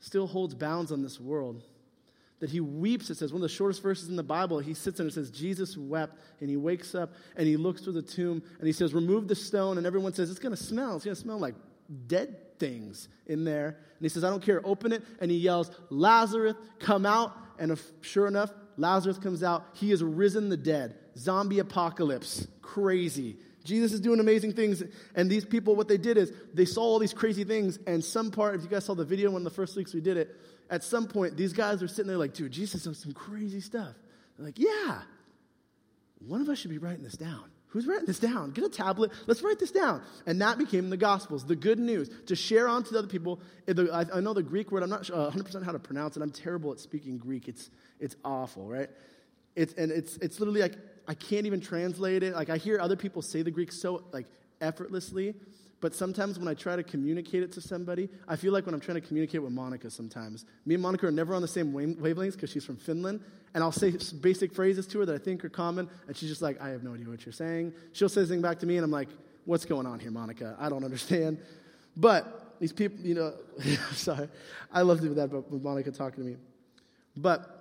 still 0.00 0.26
holds 0.26 0.54
bounds 0.54 0.90
on 0.90 1.02
this 1.02 1.20
world 1.20 1.62
that 2.40 2.50
he 2.50 2.60
weeps. 2.60 3.10
It 3.10 3.16
says, 3.16 3.32
one 3.32 3.42
of 3.42 3.48
the 3.48 3.54
shortest 3.54 3.82
verses 3.82 4.08
in 4.08 4.16
the 4.16 4.22
Bible, 4.22 4.58
he 4.58 4.74
sits 4.74 5.00
and 5.00 5.08
it 5.08 5.12
says, 5.12 5.30
Jesus 5.30 5.76
wept, 5.76 6.16
and 6.40 6.48
he 6.48 6.56
wakes 6.56 6.94
up 6.94 7.12
and 7.36 7.46
he 7.46 7.56
looks 7.56 7.82
through 7.82 7.94
the 7.94 8.02
tomb 8.02 8.42
and 8.58 8.66
he 8.66 8.72
says, 8.72 8.94
Remove 8.94 9.28
the 9.28 9.34
stone. 9.34 9.78
And 9.78 9.86
everyone 9.86 10.12
says, 10.12 10.30
It's 10.30 10.38
going 10.38 10.54
to 10.54 10.62
smell. 10.62 10.96
It's 10.96 11.04
going 11.04 11.14
to 11.14 11.20
smell 11.20 11.38
like 11.38 11.54
dead 12.06 12.58
things 12.58 13.08
in 13.26 13.44
there. 13.44 13.68
And 13.68 14.02
he 14.02 14.08
says, 14.08 14.24
I 14.24 14.30
don't 14.30 14.42
care. 14.42 14.60
Open 14.64 14.92
it. 14.92 15.02
And 15.20 15.30
he 15.30 15.36
yells, 15.36 15.70
Lazarus, 15.90 16.54
come 16.78 17.06
out. 17.06 17.36
And 17.58 17.72
if, 17.72 17.82
sure 18.02 18.26
enough, 18.26 18.52
Lazarus 18.76 19.18
comes 19.18 19.42
out. 19.42 19.64
He 19.74 19.90
has 19.90 20.02
risen 20.02 20.48
the 20.48 20.56
dead. 20.56 20.96
Zombie 21.16 21.58
apocalypse. 21.58 22.46
Crazy. 22.62 23.36
Jesus 23.68 23.92
is 23.92 24.00
doing 24.00 24.18
amazing 24.18 24.54
things. 24.54 24.82
And 25.14 25.30
these 25.30 25.44
people, 25.44 25.76
what 25.76 25.86
they 25.86 25.98
did 25.98 26.16
is 26.16 26.32
they 26.54 26.64
saw 26.64 26.82
all 26.82 26.98
these 26.98 27.12
crazy 27.12 27.44
things. 27.44 27.78
And 27.86 28.02
some 28.02 28.30
part, 28.30 28.56
if 28.56 28.62
you 28.62 28.68
guys 28.68 28.86
saw 28.86 28.94
the 28.94 29.04
video 29.04 29.30
one 29.30 29.42
of 29.42 29.44
the 29.44 29.50
first 29.50 29.76
weeks 29.76 29.94
we 29.94 30.00
did 30.00 30.16
it, 30.16 30.34
at 30.70 30.82
some 30.82 31.06
point, 31.06 31.36
these 31.36 31.52
guys 31.52 31.82
are 31.82 31.88
sitting 31.88 32.08
there 32.08 32.18
like, 32.18 32.34
dude, 32.34 32.50
Jesus 32.50 32.84
does 32.84 32.98
some 32.98 33.12
crazy 33.12 33.60
stuff. 33.60 33.94
They're 34.36 34.46
like, 34.46 34.58
yeah, 34.58 35.02
one 36.26 36.40
of 36.40 36.48
us 36.48 36.58
should 36.58 36.70
be 36.70 36.78
writing 36.78 37.04
this 37.04 37.16
down. 37.16 37.44
Who's 37.68 37.86
writing 37.86 38.06
this 38.06 38.18
down? 38.18 38.52
Get 38.52 38.64
a 38.64 38.70
tablet. 38.70 39.12
Let's 39.26 39.42
write 39.42 39.58
this 39.58 39.70
down. 39.70 40.02
And 40.26 40.40
that 40.40 40.56
became 40.56 40.88
the 40.88 40.96
Gospels, 40.96 41.44
the 41.44 41.56
good 41.56 41.78
news, 41.78 42.10
to 42.26 42.34
share 42.34 42.66
on 42.66 42.82
to 42.82 42.92
the 42.92 42.98
other 42.98 43.08
people. 43.08 43.40
I 43.68 44.20
know 44.20 44.32
the 44.32 44.42
Greek 44.42 44.72
word, 44.72 44.82
I'm 44.82 44.88
not 44.88 45.02
100% 45.02 45.54
uh, 45.54 45.64
how 45.64 45.72
to 45.72 45.78
pronounce 45.78 46.16
it. 46.16 46.22
I'm 46.22 46.30
terrible 46.30 46.72
at 46.72 46.80
speaking 46.80 47.18
Greek. 47.18 47.46
It's, 47.46 47.70
it's 48.00 48.16
awful, 48.24 48.66
right? 48.66 48.88
It's, 49.58 49.74
and 49.74 49.90
it's, 49.90 50.16
it's 50.18 50.38
literally 50.38 50.60
like, 50.60 50.76
I 51.08 51.14
can't 51.14 51.44
even 51.44 51.60
translate 51.60 52.22
it. 52.22 52.32
Like, 52.32 52.48
I 52.48 52.58
hear 52.58 52.78
other 52.78 52.94
people 52.94 53.22
say 53.22 53.42
the 53.42 53.50
Greek 53.50 53.72
so, 53.72 54.04
like, 54.12 54.26
effortlessly. 54.60 55.34
But 55.80 55.96
sometimes 55.96 56.38
when 56.38 56.46
I 56.46 56.54
try 56.54 56.76
to 56.76 56.84
communicate 56.84 57.42
it 57.42 57.50
to 57.52 57.60
somebody, 57.60 58.08
I 58.28 58.36
feel 58.36 58.52
like 58.52 58.66
when 58.66 58.74
I'm 58.74 58.80
trying 58.80 59.00
to 59.00 59.06
communicate 59.06 59.42
with 59.42 59.52
Monica 59.52 59.90
sometimes. 59.90 60.44
Me 60.64 60.74
and 60.74 60.82
Monica 60.82 61.08
are 61.08 61.10
never 61.10 61.34
on 61.34 61.42
the 61.42 61.48
same 61.48 61.72
wavelengths 61.72 62.32
because 62.32 62.50
she's 62.50 62.64
from 62.64 62.76
Finland. 62.76 63.20
And 63.52 63.64
I'll 63.64 63.72
say 63.72 63.96
basic 64.20 64.52
phrases 64.52 64.86
to 64.88 65.00
her 65.00 65.06
that 65.06 65.14
I 65.14 65.18
think 65.18 65.44
are 65.44 65.48
common. 65.48 65.88
And 66.06 66.16
she's 66.16 66.28
just 66.28 66.42
like, 66.42 66.60
I 66.60 66.68
have 66.68 66.84
no 66.84 66.94
idea 66.94 67.08
what 67.08 67.26
you're 67.26 67.32
saying. 67.32 67.72
She'll 67.92 68.08
say 68.08 68.22
something 68.22 68.42
back 68.42 68.60
to 68.60 68.66
me, 68.66 68.76
and 68.76 68.84
I'm 68.84 68.92
like, 68.92 69.08
what's 69.44 69.64
going 69.64 69.86
on 69.86 69.98
here, 69.98 70.12
Monica? 70.12 70.56
I 70.60 70.68
don't 70.68 70.84
understand. 70.84 71.38
But 71.96 72.58
these 72.60 72.72
people, 72.72 73.04
you 73.04 73.14
know, 73.14 73.32
I'm 73.58 73.94
sorry. 73.94 74.28
I 74.72 74.82
love 74.82 75.00
to 75.00 75.08
do 75.08 75.14
that 75.14 75.30
with 75.30 75.62
Monica 75.62 75.90
talking 75.90 76.22
to 76.22 76.30
me. 76.30 76.36
But 77.16 77.58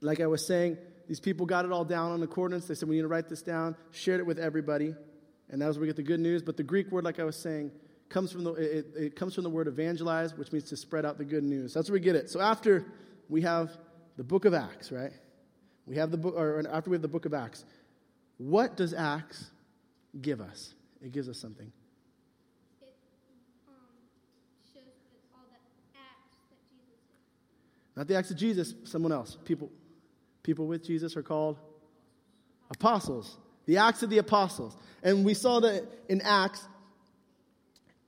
like 0.00 0.20
I 0.20 0.26
was 0.26 0.46
saying, 0.46 0.78
these 1.10 1.18
people 1.18 1.44
got 1.44 1.64
it 1.64 1.72
all 1.72 1.84
down 1.84 2.12
on 2.12 2.20
the 2.20 2.26
coordinates. 2.28 2.68
They 2.68 2.76
said, 2.76 2.88
we 2.88 2.94
need 2.94 3.02
to 3.02 3.08
write 3.08 3.28
this 3.28 3.42
down, 3.42 3.74
shared 3.90 4.20
it 4.20 4.26
with 4.26 4.38
everybody. 4.38 4.94
And 5.48 5.60
that 5.60 5.66
was 5.66 5.76
where 5.76 5.80
we 5.80 5.86
get 5.88 5.96
the 5.96 6.04
good 6.04 6.20
news. 6.20 6.40
But 6.40 6.56
the 6.56 6.62
Greek 6.62 6.92
word, 6.92 7.02
like 7.02 7.18
I 7.18 7.24
was 7.24 7.34
saying, 7.34 7.72
comes 8.08 8.30
from 8.30 8.44
the, 8.44 8.52
it, 8.52 8.86
it 8.96 9.16
comes 9.16 9.34
from 9.34 9.42
the 9.42 9.50
word 9.50 9.66
evangelize, 9.66 10.36
which 10.36 10.52
means 10.52 10.68
to 10.68 10.76
spread 10.76 11.04
out 11.04 11.18
the 11.18 11.24
good 11.24 11.42
news. 11.42 11.74
That's 11.74 11.90
where 11.90 11.94
we 11.94 12.00
get 12.00 12.14
it. 12.14 12.30
So 12.30 12.40
after 12.40 12.86
we 13.28 13.42
have 13.42 13.76
the 14.16 14.22
book 14.22 14.44
of 14.44 14.54
Acts, 14.54 14.92
right? 14.92 15.10
We 15.84 15.96
have 15.96 16.12
the 16.12 16.16
book, 16.16 16.36
or 16.36 16.62
after 16.70 16.90
we 16.90 16.94
have 16.94 17.02
the 17.02 17.08
book 17.08 17.26
of 17.26 17.34
Acts, 17.34 17.64
what 18.38 18.76
does 18.76 18.94
Acts 18.94 19.50
give 20.22 20.40
us? 20.40 20.74
It 21.02 21.10
gives 21.10 21.28
us 21.28 21.38
something. 21.38 21.72
It 22.80 22.94
um, 23.66 23.74
shows 24.72 24.84
all 25.34 25.42
that 25.50 25.58
Not 27.96 28.06
the 28.06 28.14
acts 28.14 28.30
of 28.30 28.36
Jesus, 28.36 28.74
someone 28.84 29.10
else. 29.10 29.36
People, 29.44 29.72
people 30.50 30.66
with 30.66 30.84
Jesus 30.84 31.16
are 31.16 31.22
called 31.22 31.58
apostles 32.70 33.36
the 33.70 33.76
Acts 33.76 34.02
of 34.02 34.10
the 34.10 34.18
Apostles. 34.18 34.76
And 35.04 35.24
we 35.24 35.32
saw 35.32 35.60
that 35.60 35.84
in 36.08 36.20
Acts, 36.22 36.66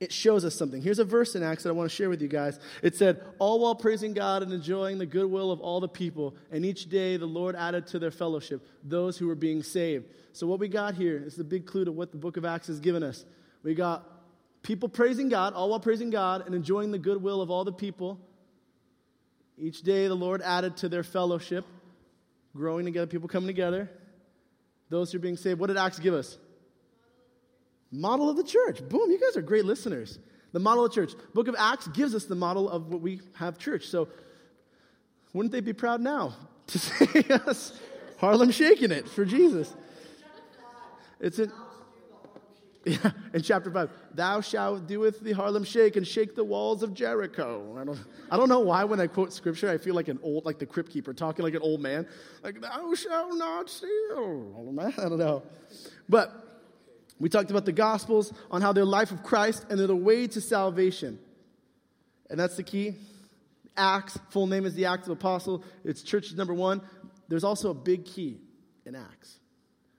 it 0.01 0.11
shows 0.11 0.43
us 0.43 0.53
something. 0.55 0.81
Here's 0.81 0.99
a 0.99 1.05
verse 1.05 1.35
in 1.35 1.43
Acts 1.43 1.63
that 1.63 1.69
I 1.69 1.71
want 1.71 1.89
to 1.89 1.95
share 1.95 2.09
with 2.09 2.21
you 2.21 2.27
guys. 2.27 2.59
It 2.81 2.97
said, 2.97 3.23
All 3.39 3.61
while 3.61 3.73
praising 3.73 4.13
God 4.13 4.43
and 4.43 4.51
enjoying 4.51 4.97
the 4.97 5.05
goodwill 5.05 5.51
of 5.51 5.61
all 5.61 5.79
the 5.79 5.87
people, 5.87 6.35
and 6.51 6.65
each 6.65 6.89
day 6.89 7.15
the 7.15 7.25
Lord 7.25 7.55
added 7.55 7.87
to 7.87 7.99
their 7.99 8.11
fellowship 8.11 8.67
those 8.83 9.17
who 9.17 9.27
were 9.27 9.35
being 9.35 9.63
saved. 9.63 10.07
So, 10.33 10.47
what 10.47 10.59
we 10.59 10.67
got 10.67 10.95
here 10.95 11.23
is 11.25 11.37
the 11.37 11.45
big 11.45 11.65
clue 11.65 11.85
to 11.85 11.93
what 11.93 12.11
the 12.11 12.17
book 12.17 12.35
of 12.35 12.43
Acts 12.43 12.67
has 12.67 12.81
given 12.81 13.01
us. 13.01 13.23
We 13.63 13.73
got 13.73 14.05
people 14.63 14.89
praising 14.89 15.29
God, 15.29 15.53
all 15.53 15.69
while 15.69 15.79
praising 15.79 16.09
God 16.09 16.45
and 16.45 16.53
enjoying 16.53 16.91
the 16.91 16.99
goodwill 16.99 17.41
of 17.41 17.49
all 17.49 17.63
the 17.63 17.71
people. 17.71 18.19
Each 19.57 19.81
day 19.81 20.07
the 20.09 20.15
Lord 20.15 20.41
added 20.41 20.75
to 20.77 20.89
their 20.89 21.03
fellowship, 21.03 21.65
growing 22.55 22.85
together, 22.85 23.07
people 23.07 23.27
coming 23.27 23.47
together 23.47 23.89
those 24.93 25.11
who 25.11 25.17
are 25.17 25.21
being 25.21 25.37
saved. 25.37 25.59
What 25.59 25.67
did 25.67 25.77
Acts 25.77 25.99
give 25.99 26.13
us? 26.13 26.37
Model 27.91 28.29
of 28.29 28.37
the 28.37 28.43
church. 28.43 28.87
Boom, 28.87 29.09
you 29.09 29.19
guys 29.19 29.35
are 29.35 29.41
great 29.41 29.65
listeners. 29.65 30.19
The 30.51 30.59
model 30.59 30.85
of 30.85 30.91
the 30.91 30.95
church. 30.95 31.13
Book 31.33 31.47
of 31.47 31.55
Acts 31.57 31.87
gives 31.87 32.13
us 32.13 32.25
the 32.25 32.35
model 32.35 32.69
of 32.69 32.89
what 32.89 33.01
we 33.01 33.21
have 33.35 33.57
church. 33.57 33.87
So 33.87 34.07
wouldn't 35.33 35.51
they 35.51 35.61
be 35.61 35.73
proud 35.73 35.99
now 35.99 36.35
to 36.67 36.79
say 36.79 37.23
us 37.29 37.79
Harlem 38.19 38.51
shaking 38.51 38.91
it 38.91 39.07
for 39.07 39.25
Jesus? 39.25 39.73
It's 41.19 41.39
in 41.39 41.51
yeah, 42.85 43.11
in 43.33 43.41
chapter 43.41 43.71
5, 43.71 43.89
thou 44.13 44.41
shalt 44.41 44.87
do 44.87 44.99
with 44.99 45.21
the 45.21 45.31
Harlem 45.31 45.63
shake 45.63 45.95
and 45.95 46.07
shake 46.07 46.35
the 46.35 46.43
walls 46.43 46.83
of 46.83 46.93
Jericho. 46.93 47.77
I 47.79 47.83
don't, 47.83 47.99
I 48.29 48.37
don't 48.37 48.49
know 48.49 48.59
why 48.59 48.83
when 48.83 48.99
I 48.99 49.07
quote 49.07 49.31
scripture, 49.33 49.69
I 49.69 49.77
feel 49.77 49.95
like 49.95 50.07
an 50.07 50.19
old, 50.21 50.45
like 50.45 50.59
the 50.59 50.65
crypt 50.65 50.91
keeper 50.91 51.13
talking 51.13 51.43
like 51.43 51.53
an 51.53 51.61
old 51.61 51.81
man. 51.81 52.07
Like, 52.43 52.59
thou 52.59 52.93
shalt 52.93 53.35
not 53.35 53.69
steal. 53.69 54.75
I 54.79 54.91
don't 55.09 55.17
know. 55.17 55.43
But 56.09 56.31
we 57.17 57.29
talked 57.29 57.49
about 57.49 57.63
the 57.63 57.71
Gospels 57.71 58.33
on 58.51 58.61
how 58.61 58.73
they're 58.73 58.83
life 58.83 59.11
of 59.11 59.23
Christ 59.23 59.65
and 59.69 59.79
they're 59.79 59.87
the 59.87 59.95
way 59.95 60.27
to 60.27 60.41
salvation. 60.41 61.17
And 62.29 62.37
that's 62.37 62.57
the 62.57 62.63
key. 62.63 62.95
Acts, 63.77 64.19
full 64.29 64.47
name 64.47 64.65
is 64.65 64.75
the 64.75 64.85
Acts 64.85 65.07
of 65.07 65.13
Apostle. 65.13 65.63
It's 65.85 66.03
church 66.03 66.33
number 66.33 66.53
one. 66.53 66.81
There's 67.29 67.45
also 67.45 67.69
a 67.69 67.73
big 67.73 68.03
key 68.05 68.41
in 68.85 68.95
Acts. 68.95 69.39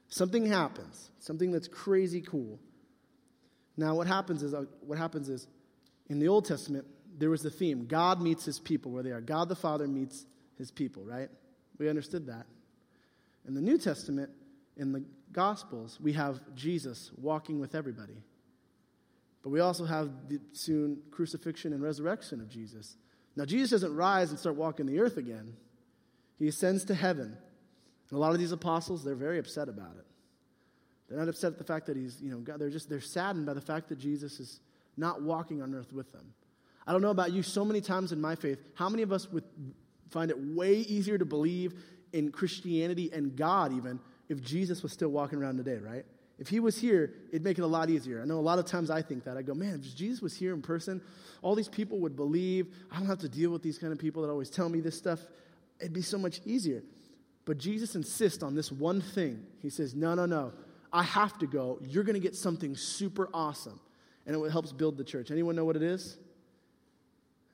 Something 0.08 0.46
happens, 0.46 1.10
something 1.18 1.50
that's 1.50 1.66
crazy 1.66 2.20
cool. 2.20 2.60
Now, 3.76 3.94
what 3.94 4.06
happens 4.06 4.42
is, 4.42 4.54
uh, 4.54 4.64
what 4.80 4.98
happens 4.98 5.28
is, 5.28 5.46
in 6.08 6.18
the 6.18 6.28
Old 6.28 6.44
Testament, 6.44 6.86
there 7.16 7.30
was 7.30 7.42
the 7.42 7.50
theme 7.50 7.86
God 7.86 8.20
meets 8.20 8.44
his 8.44 8.58
people 8.58 8.92
where 8.92 9.02
they 9.02 9.10
are. 9.10 9.20
God 9.20 9.48
the 9.48 9.56
Father 9.56 9.86
meets 9.86 10.26
his 10.58 10.70
people, 10.70 11.04
right? 11.04 11.28
We 11.78 11.88
understood 11.88 12.26
that. 12.26 12.46
In 13.46 13.54
the 13.54 13.60
New 13.60 13.78
Testament, 13.78 14.30
in 14.76 14.92
the 14.92 15.04
Gospels, 15.32 15.98
we 16.00 16.12
have 16.12 16.40
Jesus 16.54 17.10
walking 17.16 17.60
with 17.60 17.74
everybody. 17.74 18.22
But 19.42 19.50
we 19.50 19.60
also 19.60 19.84
have 19.84 20.28
the 20.28 20.40
soon 20.52 21.02
crucifixion 21.10 21.72
and 21.72 21.82
resurrection 21.82 22.40
of 22.40 22.48
Jesus. 22.48 22.96
Now, 23.36 23.44
Jesus 23.44 23.70
doesn't 23.82 23.94
rise 23.94 24.30
and 24.30 24.38
start 24.38 24.56
walking 24.56 24.86
the 24.86 25.00
earth 25.00 25.16
again, 25.16 25.54
he 26.38 26.48
ascends 26.48 26.84
to 26.86 26.94
heaven. 26.94 27.36
And 28.10 28.16
a 28.16 28.18
lot 28.18 28.32
of 28.32 28.38
these 28.38 28.52
apostles, 28.52 29.04
they're 29.04 29.14
very 29.14 29.38
upset 29.38 29.68
about 29.68 29.96
it. 29.98 30.06
They're 31.08 31.18
not 31.18 31.28
upset 31.28 31.52
at 31.52 31.58
the 31.58 31.64
fact 31.64 31.86
that 31.86 31.96
he's, 31.96 32.20
you 32.20 32.30
know, 32.30 32.38
God, 32.38 32.58
they're 32.58 32.70
just, 32.70 32.88
they're 32.88 33.00
saddened 33.00 33.46
by 33.46 33.54
the 33.54 33.60
fact 33.60 33.88
that 33.88 33.98
Jesus 33.98 34.40
is 34.40 34.60
not 34.96 35.22
walking 35.22 35.62
on 35.62 35.74
earth 35.74 35.92
with 35.92 36.10
them. 36.12 36.32
I 36.86 36.92
don't 36.92 37.02
know 37.02 37.10
about 37.10 37.32
you, 37.32 37.42
so 37.42 37.64
many 37.64 37.80
times 37.80 38.12
in 38.12 38.20
my 38.20 38.34
faith, 38.34 38.58
how 38.74 38.88
many 38.88 39.02
of 39.02 39.12
us 39.12 39.30
would 39.30 39.44
find 40.10 40.30
it 40.30 40.38
way 40.38 40.74
easier 40.74 41.18
to 41.18 41.24
believe 41.24 41.74
in 42.12 42.30
Christianity 42.30 43.10
and 43.12 43.36
God 43.36 43.72
even 43.72 43.98
if 44.28 44.40
Jesus 44.40 44.82
was 44.82 44.92
still 44.92 45.08
walking 45.08 45.38
around 45.38 45.56
today, 45.56 45.76
right? 45.76 46.04
If 46.38 46.48
he 46.48 46.60
was 46.60 46.78
here, 46.78 47.14
it'd 47.30 47.44
make 47.44 47.58
it 47.58 47.62
a 47.62 47.66
lot 47.66 47.90
easier. 47.90 48.20
I 48.20 48.24
know 48.24 48.38
a 48.38 48.40
lot 48.40 48.58
of 48.58 48.66
times 48.66 48.90
I 48.90 49.02
think 49.02 49.24
that. 49.24 49.36
I 49.36 49.42
go, 49.42 49.54
man, 49.54 49.74
if 49.74 49.94
Jesus 49.94 50.20
was 50.20 50.34
here 50.34 50.52
in 50.52 50.62
person, 50.62 51.00
all 51.42 51.54
these 51.54 51.68
people 51.68 52.00
would 52.00 52.16
believe. 52.16 52.74
I 52.90 52.98
don't 52.98 53.06
have 53.06 53.20
to 53.20 53.28
deal 53.28 53.50
with 53.50 53.62
these 53.62 53.78
kind 53.78 53.92
of 53.92 53.98
people 53.98 54.22
that 54.22 54.30
always 54.30 54.50
tell 54.50 54.68
me 54.68 54.80
this 54.80 54.96
stuff. 54.96 55.20
It'd 55.78 55.92
be 55.92 56.02
so 56.02 56.18
much 56.18 56.40
easier. 56.44 56.82
But 57.44 57.58
Jesus 57.58 57.94
insists 57.94 58.42
on 58.42 58.54
this 58.54 58.72
one 58.72 59.00
thing. 59.00 59.44
He 59.62 59.70
says, 59.70 59.94
No, 59.94 60.14
no, 60.14 60.26
no. 60.26 60.52
I 60.94 61.02
have 61.02 61.36
to 61.40 61.46
go. 61.46 61.80
You're 61.82 62.04
going 62.04 62.14
to 62.14 62.20
get 62.20 62.36
something 62.36 62.76
super 62.76 63.28
awesome. 63.34 63.80
And 64.26 64.36
it 64.36 64.52
helps 64.52 64.72
build 64.72 64.96
the 64.96 65.04
church. 65.04 65.32
Anyone 65.32 65.56
know 65.56 65.64
what 65.64 65.74
it 65.74 65.82
is? 65.82 66.16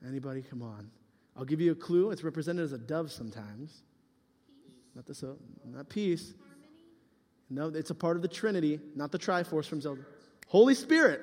Anybody? 0.07 0.43
Come 0.43 0.61
on. 0.61 0.91
I'll 1.35 1.43
give 1.43 1.59
you 1.59 1.71
a 1.71 1.75
clue. 1.75 2.11
It's 2.11 2.23
represented 2.23 2.63
as 2.63 2.71
a 2.71 2.77
dove 2.77 3.11
sometimes. 3.11 3.81
Not 4.95 5.07
the 5.07 5.15
so, 5.15 5.37
not 5.65 5.89
peace. 5.89 6.33
No, 7.49 7.67
it's 7.67 7.89
a 7.89 7.95
part 7.95 8.15
of 8.15 8.21
the 8.21 8.27
Trinity, 8.27 8.79
not 8.95 9.11
the 9.11 9.19
Triforce 9.19 9.65
from 9.65 9.81
Zelda. 9.81 10.01
Holy 10.47 10.75
Spirit. 10.75 11.21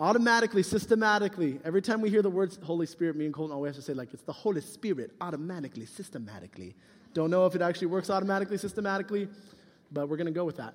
Automatically, 0.00 0.62
systematically. 0.62 1.60
Every 1.64 1.82
time 1.82 2.00
we 2.00 2.10
hear 2.10 2.20
the 2.20 2.30
words 2.30 2.58
Holy 2.62 2.86
Spirit, 2.86 3.14
me 3.14 3.26
and 3.26 3.32
Colton 3.32 3.54
always 3.54 3.76
have 3.76 3.84
to 3.84 3.92
say, 3.92 3.94
like, 3.94 4.12
it's 4.12 4.24
the 4.24 4.32
Holy 4.32 4.60
Spirit, 4.60 5.12
automatically, 5.20 5.86
systematically. 5.86 6.74
Don't 7.12 7.30
know 7.30 7.46
if 7.46 7.54
it 7.54 7.62
actually 7.62 7.86
works 7.86 8.10
automatically, 8.10 8.58
systematically, 8.58 9.28
but 9.94 10.08
we're 10.08 10.16
going 10.16 10.26
to 10.26 10.32
go 10.32 10.44
with 10.44 10.56
that. 10.56 10.74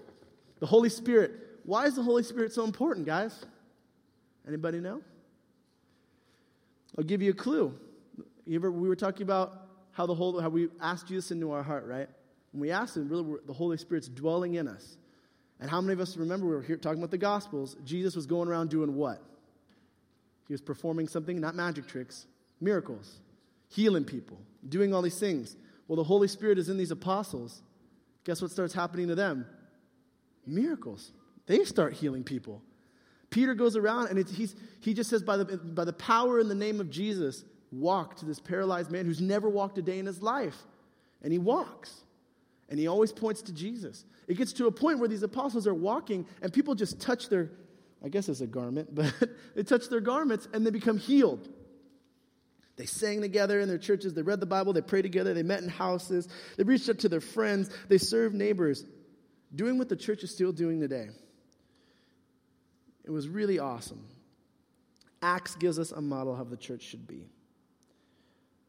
The 0.59 0.65
Holy 0.65 0.89
Spirit. 0.89 1.31
Why 1.65 1.85
is 1.85 1.95
the 1.95 2.03
Holy 2.03 2.23
Spirit 2.23 2.53
so 2.53 2.63
important, 2.63 3.05
guys? 3.05 3.45
Anybody 4.47 4.79
know? 4.79 5.01
I'll 6.97 7.03
give 7.03 7.21
you 7.21 7.31
a 7.31 7.35
clue. 7.35 7.73
You 8.47 8.55
ever, 8.55 8.71
we 8.71 8.88
were 8.89 8.95
talking 8.95 9.21
about 9.21 9.67
how 9.91 10.05
the 10.05 10.15
whole, 10.15 10.39
how 10.39 10.49
we 10.49 10.69
asked 10.81 11.07
Jesus 11.07 11.31
into 11.31 11.51
our 11.51 11.61
heart, 11.61 11.85
right? 11.85 12.07
And 12.53 12.61
we 12.61 12.71
asked 12.71 12.97
him, 12.97 13.07
really, 13.07 13.35
the 13.45 13.53
Holy 13.53 13.77
Spirit's 13.77 14.07
dwelling 14.07 14.55
in 14.55 14.67
us. 14.67 14.97
And 15.59 15.69
how 15.69 15.81
many 15.81 15.93
of 15.93 15.99
us 15.99 16.17
remember 16.17 16.47
we 16.47 16.55
were 16.55 16.61
here 16.61 16.77
talking 16.77 16.99
about 16.99 17.11
the 17.11 17.17
Gospels? 17.17 17.75
Jesus 17.83 18.15
was 18.15 18.25
going 18.25 18.47
around 18.47 18.69
doing 18.69 18.95
what? 18.95 19.21
He 20.47 20.53
was 20.53 20.61
performing 20.61 21.07
something, 21.07 21.39
not 21.39 21.53
magic 21.53 21.85
tricks, 21.85 22.25
miracles, 22.59 23.19
healing 23.67 24.05
people, 24.05 24.39
doing 24.67 24.93
all 24.93 25.01
these 25.01 25.19
things. 25.19 25.55
Well, 25.88 25.97
the 25.97 26.03
Holy 26.03 26.27
Spirit 26.27 26.57
is 26.57 26.69
in 26.69 26.77
these 26.77 26.91
apostles. 26.91 27.61
Guess 28.29 28.43
what 28.43 28.51
starts 28.51 28.75
happening 28.75 29.07
to 29.07 29.15
them? 29.15 29.43
Miracles. 30.45 31.13
They 31.48 31.63
start 31.63 31.93
healing 31.93 32.24
people. 32.24 32.62
Peter 33.31 33.55
goes 33.55 33.75
around 33.75 34.09
and 34.09 34.29
he's, 34.29 34.55
he 34.81 34.93
just 34.93 35.09
says, 35.09 35.24
by 35.24 35.36
the, 35.36 35.57
by 35.57 35.83
the 35.83 35.93
power 35.93 36.39
in 36.39 36.48
the 36.48 36.53
name 36.53 36.79
of 36.79 36.91
Jesus, 36.91 37.43
walk 37.71 38.17
to 38.17 38.27
this 38.27 38.39
paralyzed 38.39 38.91
man 38.91 39.07
who's 39.07 39.19
never 39.19 39.50
walked 39.50 39.79
a 39.79 39.81
day 39.81 39.98
in 39.98 40.05
his 40.05 40.21
life. 40.21 40.55
And 41.24 41.33
he 41.33 41.39
walks. 41.39 42.01
And 42.69 42.77
he 42.77 42.86
always 42.86 43.12
points 43.12 43.41
to 43.41 43.51
Jesus. 43.51 44.05
It 44.27 44.38
gets 44.38 44.53
to 44.53 44.67
a 44.67 44.71
point 44.71 45.00
where 45.00 45.09
these 45.09 45.24
apostles 45.24 45.65
are 45.65 45.74
walking 45.74 46.27
and 46.43 46.53
people 46.53 46.75
just 46.75 47.01
touch 47.01 47.29
their, 47.29 47.50
I 48.05 48.09
guess 48.09 48.29
it's 48.29 48.41
a 48.41 48.48
garment, 48.48 48.93
but 48.93 49.12
they 49.55 49.63
touch 49.63 49.89
their 49.89 50.01
garments 50.01 50.48
and 50.53 50.63
they 50.63 50.69
become 50.69 51.00
healed. 51.00 51.50
They 52.79 52.86
sang 52.86 53.19
together 53.19 53.59
in 53.59 53.67
their 53.67 53.77
churches, 53.77 54.13
they 54.13 54.21
read 54.21 54.39
the 54.39 54.45
Bible, 54.45 54.71
they 54.71 54.79
prayed 54.79 55.01
together, 55.01 55.33
they 55.33 55.43
met 55.43 55.62
in 55.62 55.67
houses, 55.67 56.29
they 56.55 56.63
reached 56.63 56.88
out 56.88 57.00
to 57.00 57.09
their 57.09 57.19
friends, 57.19 57.69
they 57.89 57.98
served 57.98 58.33
neighbors, 58.33 58.86
doing 59.53 59.77
what 59.77 59.89
the 59.89 59.98
church 59.98 60.24
is 60.24 60.31
still 60.31 60.53
doing 60.53 60.79
today. 60.79 61.09
It 63.03 63.12
was 63.12 63.27
really 63.27 63.59
awesome. 63.59 64.05
Acts 65.21 65.55
gives 65.55 65.77
us 65.77 65.91
a 65.91 66.00
model 66.00 66.31
of 66.31 66.38
how 66.38 66.45
the 66.45 66.55
church 66.55 66.83
should 66.83 67.05
be. 67.05 67.27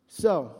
So, 0.09 0.57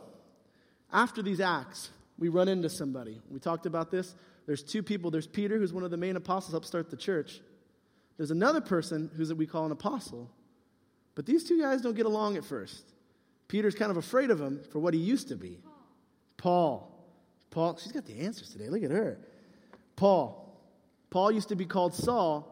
after 0.93 1.21
these 1.21 1.41
acts, 1.41 1.89
we 2.17 2.29
run 2.29 2.47
into 2.47 2.69
somebody. 2.69 3.19
We 3.29 3.41
talked 3.41 3.65
about 3.65 3.91
this. 3.91 4.15
There's 4.45 4.63
two 4.63 4.81
people. 4.81 5.11
There's 5.11 5.27
Peter, 5.27 5.57
who's 5.57 5.73
one 5.73 5.83
of 5.83 5.91
the 5.91 5.97
main 5.97 6.15
apostles, 6.15 6.53
helped 6.53 6.67
start 6.67 6.89
the 6.89 6.95
church. 6.95 7.41
There's 8.15 8.31
another 8.31 8.61
person 8.61 9.11
who's 9.17 9.27
what 9.27 9.37
we 9.37 9.45
call 9.45 9.65
an 9.65 9.73
apostle. 9.73 10.31
But 11.15 11.25
these 11.25 11.43
two 11.43 11.59
guys 11.59 11.81
don't 11.81 11.97
get 11.97 12.05
along 12.05 12.37
at 12.37 12.45
first. 12.45 12.85
Peter's 13.51 13.75
kind 13.75 13.91
of 13.91 13.97
afraid 13.97 14.31
of 14.31 14.39
him 14.39 14.61
for 14.71 14.79
what 14.79 14.93
he 14.93 14.99
used 15.01 15.27
to 15.27 15.35
be. 15.35 15.59
Paul. 16.37 16.89
Paul, 17.49 17.75
she's 17.75 17.91
got 17.91 18.05
the 18.05 18.21
answers 18.21 18.47
today. 18.47 18.69
Look 18.69 18.81
at 18.81 18.91
her. 18.91 19.19
Paul. 19.97 20.57
Paul 21.09 21.33
used 21.33 21.49
to 21.49 21.57
be 21.57 21.65
called 21.65 21.93
Saul. 21.93 22.47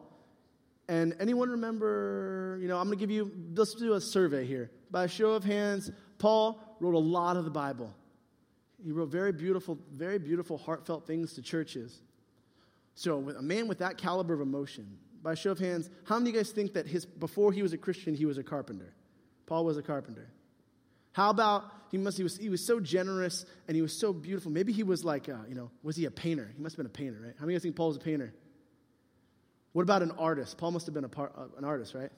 And 0.90 1.16
anyone 1.22 1.52
remember, 1.52 2.60
you 2.62 2.68
know, 2.68 2.78
I'm 2.78 2.88
going 2.88 2.98
to 2.98 3.02
give 3.02 3.12
you, 3.12 3.32
let's 3.56 3.76
do 3.76 3.94
a 3.94 4.02
survey 4.02 4.46
here. 4.46 4.72
By 4.92 5.06
a 5.06 5.08
show 5.08 5.32
of 5.32 5.46
hands, 5.46 5.90
Paul 6.18 6.62
wrote 6.82 6.96
a 6.96 7.00
lot 7.00 7.38
of 7.38 7.46
the 7.46 7.52
Bible. 7.52 7.96
He 8.84 8.92
wrote 8.92 9.08
very 9.08 9.32
beautiful, 9.32 9.80
very 9.94 10.20
beautiful, 10.20 10.58
heartfelt 10.58 11.08
things 11.08 11.32
to 11.36 11.42
churches. 11.42 12.02
So, 12.96 13.30
a 13.30 13.42
man 13.42 13.70
with 13.70 13.80
that 13.80 13.98
caliber 13.98 14.34
of 14.34 14.42
emotion, 14.42 14.98
by 15.24 15.36
show 15.36 15.52
of 15.52 15.60
hands, 15.60 15.90
how 16.04 16.20
many 16.20 16.32
of 16.32 16.36
you 16.36 16.42
guys 16.42 16.52
think 16.52 16.74
that 16.74 16.88
his, 16.88 17.06
before 17.06 17.54
he 17.54 17.62
was 17.62 17.72
a 17.72 17.78
Christian, 17.78 18.16
he 18.16 18.26
was 18.26 18.38
a 18.38 18.44
carpenter? 18.44 18.94
Paul 19.46 19.64
was 19.64 19.78
a 19.78 19.82
carpenter. 19.82 20.34
How 21.20 21.32
about 21.32 21.66
he 21.92 21.98
must 21.98 22.16
he 22.16 22.24
was 22.24 22.38
he 22.38 22.48
was 22.48 22.66
so 22.66 22.80
generous 22.80 23.46
and 23.68 23.76
he 23.76 23.82
was 23.82 23.92
so 23.92 24.14
beautiful. 24.14 24.54
Maybe 24.54 24.72
he 24.72 24.84
was 24.84 25.04
like 25.04 25.28
a, 25.28 25.44
you 25.50 25.54
know 25.54 25.70
was 25.84 25.98
he 25.98 26.06
a 26.06 26.12
painter? 26.12 26.50
He 26.56 26.64
must 26.64 26.78
have 26.78 26.78
been 26.78 26.86
a 26.86 26.98
painter, 26.98 27.20
right? 27.22 27.34
How 27.38 27.46
many 27.46 27.58
of 27.58 27.62
you 27.62 27.68
think 27.72 27.76
Paul 27.76 27.90
was 27.90 27.98
a 27.98 28.00
painter? 28.00 28.34
What 29.74 29.82
about 29.82 30.02
an 30.02 30.12
artist? 30.12 30.58
Paul 30.58 30.72
must 30.72 30.86
have 30.86 30.96
been 30.96 31.04
a 31.04 31.10
part, 31.10 31.34
uh, 31.38 31.58
an 31.58 31.66
artist, 31.66 31.94
right? 31.94 32.10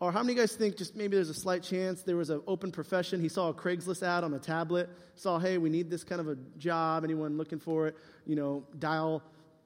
Or 0.00 0.12
how 0.12 0.20
many 0.20 0.32
of 0.32 0.36
you 0.38 0.42
guys 0.44 0.56
think 0.56 0.78
just 0.78 0.96
maybe 0.96 1.14
there's 1.14 1.28
a 1.28 1.34
slight 1.34 1.62
chance 1.62 2.02
there 2.04 2.16
was 2.16 2.30
an 2.30 2.40
open 2.46 2.72
profession? 2.72 3.20
He 3.20 3.28
saw 3.28 3.50
a 3.50 3.54
Craigslist 3.54 4.02
ad 4.02 4.24
on 4.24 4.32
a 4.32 4.38
tablet, 4.38 4.88
saw, 5.14 5.38
hey, 5.38 5.58
we 5.58 5.68
need 5.68 5.90
this 5.90 6.04
kind 6.04 6.22
of 6.22 6.28
a 6.28 6.36
job. 6.56 7.04
Anyone 7.04 7.36
looking 7.36 7.58
for 7.58 7.86
it? 7.86 7.96
You 8.24 8.36
know, 8.36 8.64
dial 8.78 9.22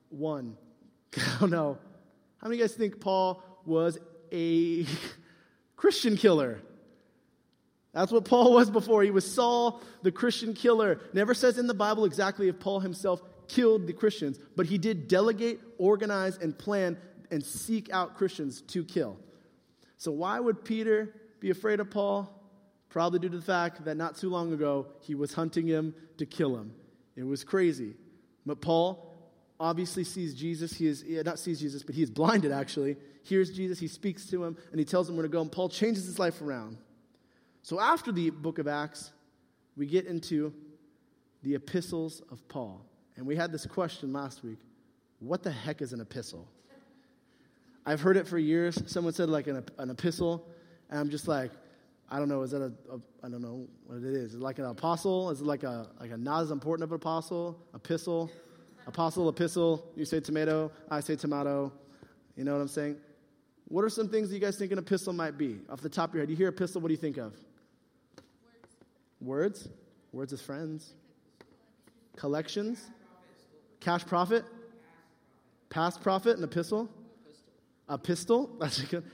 one. 0.09 0.57
I 1.17 1.37
don't 1.39 1.51
know. 1.51 1.79
How 2.39 2.49
many 2.49 2.57
of 2.57 2.63
you 2.63 2.65
guys 2.67 2.77
think 2.77 2.99
Paul 2.99 3.45
was 3.65 3.97
a 4.33 4.87
Christian 5.77 6.17
killer? 6.17 6.63
That's 7.93 8.13
what 8.13 8.25
Paul 8.25 8.53
was 8.55 8.71
before. 8.71 9.03
He 9.03 9.11
was 9.11 9.31
Saul, 9.31 9.83
the 10.03 10.13
Christian 10.13 10.55
killer. 10.55 11.01
Never 11.13 11.35
says 11.35 11.59
in 11.59 11.67
the 11.67 11.75
Bible 11.75 12.05
exactly 12.05 12.49
if 12.49 12.61
Paul 12.61 12.81
himself 12.81 13.21
killed 13.49 13.87
the 13.87 13.93
Christians, 13.93 14.39
but 14.57 14.67
he 14.67 14.79
did 14.79 15.09
delegate, 15.09 15.61
organize, 15.79 16.37
and 16.37 16.57
plan 16.57 16.97
and 17.31 17.45
seek 17.45 17.91
out 17.93 18.17
Christians 18.17 18.63
to 18.63 18.85
kill. 18.85 19.19
So, 19.97 20.13
why 20.13 20.39
would 20.39 20.65
Peter 20.65 21.15
be 21.41 21.51
afraid 21.51 21.81
of 21.81 21.91
Paul? 21.91 22.37
Probably 22.89 23.19
due 23.19 23.29
to 23.29 23.39
the 23.39 23.45
fact 23.45 23.85
that 23.85 23.97
not 23.97 24.17
too 24.17 24.31
long 24.31 24.53
ago 24.53 24.87
he 25.01 25.15
was 25.15 25.33
hunting 25.33 25.67
him 25.67 25.95
to 26.19 26.27
kill 26.27 26.57
him. 26.57 26.73
It 27.17 27.23
was 27.25 27.45
crazy. 27.45 27.95
But 28.47 28.61
Paul 28.61 29.07
obviously 29.61 30.05
sees 30.05 30.35
Jesus. 30.35 30.73
He 30.73 30.87
is, 30.87 31.05
not 31.25 31.39
sees 31.39 31.61
Jesus, 31.61 31.83
but 31.83 31.95
he 31.95 32.03
is 32.03 32.11
blinded 32.11 32.51
actually. 32.51 32.97
Hears 33.23 33.51
Jesus, 33.51 33.79
he 33.79 33.87
speaks 33.87 34.27
to 34.31 34.43
him, 34.43 34.57
and 34.71 34.79
he 34.79 34.85
tells 34.85 35.09
him 35.09 35.17
where 35.17 35.23
to 35.23 35.29
go. 35.29 35.43
And 35.43 35.53
Paul 35.53 35.69
changes 35.69 36.07
his 36.07 36.19
life 36.19 36.41
around. 36.41 36.79
So 37.63 37.81
after 37.81 38.13
the 38.13 38.31
book 38.31 38.59
of 38.59 38.67
Acts, 38.67 39.13
we 39.77 39.87
get 39.87 40.07
into 40.07 40.53
the 41.43 41.55
epistles 41.55 42.23
of 42.31 42.47
Paul. 42.49 42.85
And 43.17 43.27
we 43.27 43.37
had 43.37 43.53
this 43.53 43.67
question 43.67 44.13
last 44.13 44.43
week 44.43 44.59
what 45.21 45.43
the 45.43 45.51
heck 45.51 45.83
is 45.83 45.93
an 45.93 46.01
epistle? 46.01 46.49
I've 47.85 48.01
heard 48.01 48.17
it 48.17 48.27
for 48.27 48.39
years. 48.39 48.83
Someone 48.87 49.13
said 49.13 49.29
like 49.29 49.47
an, 49.47 49.65
an 49.79 49.91
epistle, 49.91 50.47
and 50.89 50.99
I'm 50.99 51.11
just 51.11 51.29
like, 51.29 51.51
I 52.11 52.19
don't 52.19 52.29
know. 52.29 52.43
Is 52.43 52.51
that 52.53 52.63
a, 52.63 52.73
a 52.93 53.01
I 53.23 53.29
don't 53.29 53.43
know 53.43 53.67
what 53.87 53.99
it 53.99 54.05
is. 54.05 54.31
Is 54.31 54.35
it 54.35 54.41
like 54.41 54.59
an 54.59 54.65
apostle? 54.65 55.31
Is 55.31 55.41
it 55.41 55.47
like 55.47 55.63
a 55.63 55.89
like 56.01 56.11
a 56.11 56.17
not 56.17 56.43
as 56.43 56.51
important 56.51 56.85
of 56.85 56.93
an 56.93 56.97
apostle? 56.97 57.59
Epistle, 57.75 58.31
apostle, 58.87 59.29
epistle. 59.29 59.87
You 59.97 60.05
say 60.05 60.21
tomato, 60.21 60.73
I 60.91 61.01
say 61.01 61.17
tomato. 61.17 61.73
You 62.37 62.45
know 62.45 62.55
what 62.55 62.63
I'm 62.63 62.69
saying? 62.69 62.97
What 63.69 63.85
are 63.85 63.91
some 63.91 64.09
things 64.09 64.29
that 64.29 64.35
you 64.35 64.41
guys 64.41 64.57
think 64.57 64.73
an 64.73 64.79
epistle 64.79 65.13
might 65.13 65.39
be? 65.39 65.61
Off 65.69 65.81
the 65.81 65.89
top 65.89 66.11
of 66.11 66.15
your 66.15 66.23
head, 66.23 66.31
you 66.31 66.37
hear 66.37 66.49
epistle, 66.49 66.81
what 66.81 66.89
do 66.89 66.95
you 66.95 67.01
think 67.01 67.19
of? 67.19 67.35
Words. 69.21 69.69
Words, 70.13 70.33
as 70.33 70.41
friends. 70.41 70.95
Collections. 72.17 72.85
Cash 73.81 74.07
profit. 74.07 74.45
Past 75.69 76.03
profit, 76.03 76.37
an 76.37 76.45
epistle. 76.45 76.89
A 77.89 77.99
pistol. 77.99 78.51
That's 78.61 78.81
good. 78.83 79.05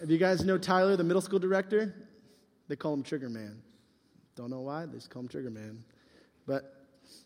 If 0.00 0.10
you 0.10 0.18
guys 0.18 0.44
know 0.44 0.58
Tyler, 0.58 0.96
the 0.96 1.04
middle 1.04 1.22
school 1.22 1.38
director, 1.38 1.94
they 2.68 2.76
call 2.76 2.94
him 2.94 3.02
Trigger 3.02 3.28
Man. 3.28 3.62
Don't 4.36 4.50
know 4.50 4.60
why, 4.60 4.86
they 4.86 4.94
just 4.94 5.10
call 5.10 5.22
him 5.22 5.28
Trigger 5.28 5.50
Man. 5.50 5.82
But 6.46 6.72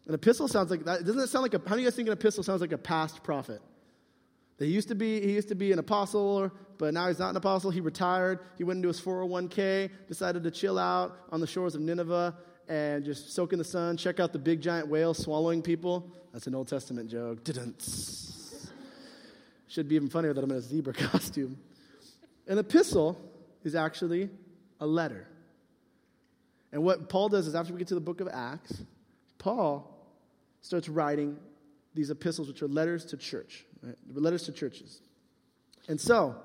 an 0.07 0.15
epistle 0.15 0.49
sounds 0.49 0.71
like 0.71 0.85
that. 0.85 1.05
Doesn't 1.05 1.21
it 1.21 1.29
sound 1.29 1.43
like 1.43 1.55
a, 1.55 1.61
how 1.69 1.75
do 1.75 1.83
you 1.83 1.87
guys 1.87 1.95
think 1.95 2.09
an 2.09 2.13
epistle 2.13 2.43
sounds 2.43 2.61
like 2.61 2.73
a 2.73 2.79
past 2.79 3.23
prophet? 3.23 3.61
He 4.59 4.67
used 4.67 4.89
to 4.89 4.95
be, 4.95 5.21
he 5.21 5.33
used 5.33 5.49
to 5.49 5.55
be 5.55 5.73
an 5.73 5.79
apostle, 5.79 6.53
but 6.79 6.95
now 6.95 7.09
he's 7.09 7.19
not 7.19 7.31
an 7.31 7.37
apostle. 7.37 7.71
He 7.71 7.81
retired. 7.81 8.41
He 8.59 8.65
went 8.65 8.79
into 8.79 8.89
his 8.89 9.01
401k, 9.01 9.91
decided 10.07 10.45
to 10.45 10.51
chill 10.51 10.79
out 10.79 11.17
on 11.31 11.41
the 11.41 11.47
shores 11.47 11.75
of 11.75 11.81
Nineveh 11.81 12.37
and 12.69 13.05
just 13.05 13.35
soak 13.35 13.53
in 13.53 13.59
the 13.59 13.65
sun, 13.65 13.97
check 13.97 14.21
out 14.21 14.33
the 14.33 14.39
big 14.39 14.61
giant 14.61 14.89
whale 14.89 15.15
swallowing 15.15 15.63
people. 15.63 16.11
That's 16.33 16.47
an 16.47 16.55
Old 16.55 16.69
Testament 16.69 17.11
joke. 17.11 17.45
Didn't. 17.45 17.83
Should 19.69 19.89
be 19.89 19.97
even 19.97 20.09
funnier 20.09 20.33
that 20.33 20.43
I'm 20.43 20.51
in 20.51 20.57
a 20.57 20.61
zebra 20.61 20.93
costume. 20.95 21.59
An 22.47 22.59
epistle 22.59 23.19
is 23.65 23.75
actually 23.75 24.31
a 24.81 24.87
letter. 24.87 25.27
And 26.73 26.83
what 26.83 27.09
Paul 27.09 27.29
does 27.29 27.47
is 27.47 27.55
after 27.55 27.73
we 27.73 27.79
get 27.79 27.89
to 27.89 27.95
the 27.95 28.01
book 28.01 28.21
of 28.21 28.29
Acts, 28.33 28.83
Paul 29.39 29.89
starts 30.63 30.89
writing 30.89 31.37
these 31.95 32.11
epistles, 32.11 32.49
which 32.49 32.63
are 32.63 32.69
letters 32.69 33.05
to 33.07 33.17
church, 33.17 33.67
right? 33.83 33.97
letters 34.15 34.45
to 34.45 34.53
churches. 34.53 35.01
And 35.89 36.01
so, 36.01 36.37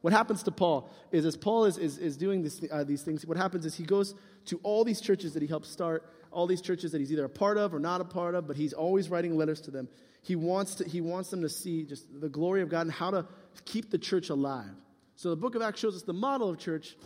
what 0.00 0.12
happens 0.12 0.42
to 0.42 0.50
Paul 0.50 0.90
is 1.12 1.24
as 1.24 1.36
Paul 1.36 1.64
is, 1.64 1.78
is, 1.78 1.98
is 1.98 2.16
doing 2.16 2.42
this, 2.42 2.62
uh, 2.70 2.84
these 2.84 3.02
things, 3.02 3.26
what 3.26 3.38
happens 3.38 3.64
is 3.64 3.74
he 3.74 3.84
goes 3.84 4.14
to 4.46 4.60
all 4.62 4.84
these 4.84 5.00
churches 5.00 5.32
that 5.32 5.42
he 5.42 5.48
helped 5.48 5.66
start, 5.66 6.04
all 6.30 6.46
these 6.46 6.60
churches 6.60 6.92
that 6.92 7.00
he's 7.00 7.10
either 7.10 7.24
a 7.24 7.28
part 7.28 7.56
of 7.56 7.74
or 7.74 7.78
not 7.78 8.00
a 8.00 8.04
part 8.04 8.34
of, 8.34 8.46
but 8.46 8.56
he's 8.56 8.72
always 8.72 9.08
writing 9.08 9.36
letters 9.36 9.60
to 9.62 9.70
them. 9.70 9.88
He 10.22 10.36
wants, 10.36 10.76
to, 10.76 10.84
he 10.84 11.00
wants 11.00 11.30
them 11.30 11.42
to 11.42 11.48
see 11.48 11.84
just 11.84 12.20
the 12.20 12.28
glory 12.28 12.60
of 12.60 12.68
God 12.68 12.82
and 12.82 12.92
how 12.92 13.10
to 13.10 13.26
keep 13.64 13.90
the 13.90 13.98
church 13.98 14.28
alive. 14.30 14.74
So 15.16 15.30
the 15.30 15.36
book 15.36 15.54
of 15.54 15.62
Acts 15.62 15.80
shows 15.80 15.96
us 15.96 16.02
the 16.02 16.12
model 16.12 16.50
of 16.50 16.58
church, 16.58 16.96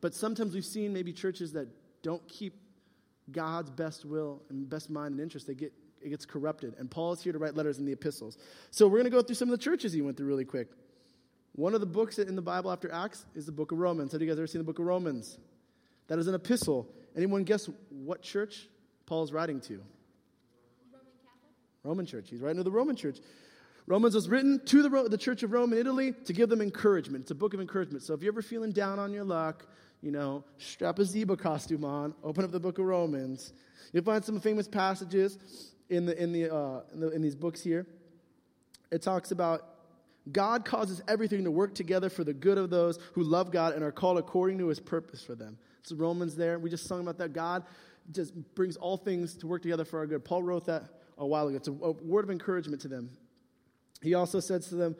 but 0.00 0.14
sometimes 0.14 0.54
we've 0.54 0.64
seen 0.64 0.92
maybe 0.92 1.12
churches 1.12 1.52
that 1.52 1.68
don't 2.02 2.26
keep 2.26 2.54
God's 3.30 3.70
best 3.70 4.04
will 4.04 4.42
and 4.48 4.68
best 4.68 4.90
mind 4.90 5.12
and 5.12 5.20
interest. 5.20 5.46
They 5.46 5.54
get 5.54 5.72
it 6.02 6.10
gets 6.10 6.24
corrupted. 6.24 6.74
And 6.78 6.90
Paul 6.90 7.12
is 7.12 7.22
here 7.22 7.32
to 7.32 7.38
write 7.38 7.54
letters 7.54 7.78
in 7.78 7.84
the 7.84 7.92
epistles. 7.92 8.38
So 8.70 8.86
we're 8.86 8.98
going 8.98 9.04
to 9.04 9.10
go 9.10 9.22
through 9.22 9.34
some 9.36 9.48
of 9.48 9.58
the 9.58 9.62
churches 9.62 9.92
he 9.92 10.02
went 10.02 10.16
through 10.16 10.26
really 10.26 10.44
quick. 10.44 10.68
One 11.52 11.74
of 11.74 11.80
the 11.80 11.86
books 11.86 12.18
in 12.18 12.36
the 12.36 12.42
Bible 12.42 12.70
after 12.70 12.92
Acts 12.92 13.24
is 13.34 13.46
the 13.46 13.52
book 13.52 13.72
of 13.72 13.78
Romans. 13.78 14.12
Have 14.12 14.20
you 14.20 14.28
guys 14.28 14.38
ever 14.38 14.46
seen 14.46 14.60
the 14.60 14.64
book 14.64 14.78
of 14.78 14.86
Romans? 14.86 15.38
That 16.08 16.18
is 16.18 16.26
an 16.26 16.34
epistle. 16.34 16.88
Anyone 17.16 17.44
guess 17.44 17.68
what 17.90 18.22
church 18.22 18.68
Paul 19.06 19.24
is 19.24 19.32
writing 19.32 19.60
to? 19.62 19.74
Roman 19.74 19.84
Catholic? 21.22 21.82
Roman 21.82 22.06
church. 22.06 22.30
He's 22.30 22.40
writing 22.40 22.58
to 22.58 22.62
the 22.62 22.70
Roman 22.70 22.96
church. 22.96 23.18
Romans 23.86 24.14
was 24.14 24.28
written 24.28 24.64
to 24.66 24.82
the, 24.82 25.08
the 25.08 25.18
church 25.18 25.42
of 25.42 25.52
Rome 25.52 25.72
in 25.72 25.78
Italy 25.78 26.14
to 26.26 26.32
give 26.32 26.48
them 26.48 26.60
encouragement. 26.60 27.22
It's 27.22 27.30
a 27.32 27.34
book 27.34 27.54
of 27.54 27.60
encouragement. 27.60 28.04
So 28.04 28.14
if 28.14 28.22
you're 28.22 28.32
ever 28.32 28.42
feeling 28.42 28.70
down 28.70 29.00
on 29.00 29.12
your 29.12 29.24
luck, 29.24 29.66
you 30.00 30.12
know, 30.12 30.44
strap 30.58 30.98
a 31.00 31.04
zebra 31.04 31.36
costume 31.36 31.84
on, 31.84 32.14
open 32.22 32.44
up 32.44 32.52
the 32.52 32.60
book 32.60 32.78
of 32.78 32.84
Romans. 32.84 33.52
You'll 33.92 34.04
find 34.04 34.24
some 34.24 34.40
famous 34.40 34.68
passages 34.68 35.36
in, 35.90 36.06
the, 36.06 36.20
in, 36.20 36.32
the, 36.32 36.54
uh, 36.54 36.80
in, 36.92 37.00
the, 37.00 37.10
in 37.10 37.22
these 37.22 37.34
books 37.34 37.62
here. 37.62 37.86
It 38.90 39.02
talks 39.02 39.30
about 39.30 39.62
God 40.30 40.64
causes 40.64 41.02
everything 41.08 41.44
to 41.44 41.50
work 41.50 41.74
together 41.74 42.08
for 42.08 42.24
the 42.24 42.34
good 42.34 42.58
of 42.58 42.70
those 42.70 42.98
who 43.14 43.22
love 43.22 43.50
God 43.50 43.74
and 43.74 43.82
are 43.82 43.92
called 43.92 44.18
according 44.18 44.58
to 44.58 44.68
his 44.68 44.80
purpose 44.80 45.22
for 45.22 45.34
them. 45.34 45.58
It's 45.80 45.92
Romans 45.92 46.36
there. 46.36 46.58
We 46.58 46.70
just 46.70 46.86
sung 46.86 47.00
about 47.00 47.18
that. 47.18 47.32
God 47.32 47.64
just 48.12 48.34
brings 48.54 48.76
all 48.76 48.96
things 48.96 49.34
to 49.38 49.46
work 49.46 49.62
together 49.62 49.84
for 49.84 49.98
our 49.98 50.06
good. 50.06 50.24
Paul 50.24 50.42
wrote 50.42 50.66
that 50.66 50.84
a 51.18 51.26
while 51.26 51.48
ago. 51.48 51.56
It's 51.56 51.68
a, 51.68 51.72
a 51.72 51.92
word 51.92 52.24
of 52.24 52.30
encouragement 52.30 52.82
to 52.82 52.88
them. 52.88 53.10
He 54.02 54.14
also 54.14 54.40
says 54.40 54.68
to 54.68 54.74
them 54.74 54.96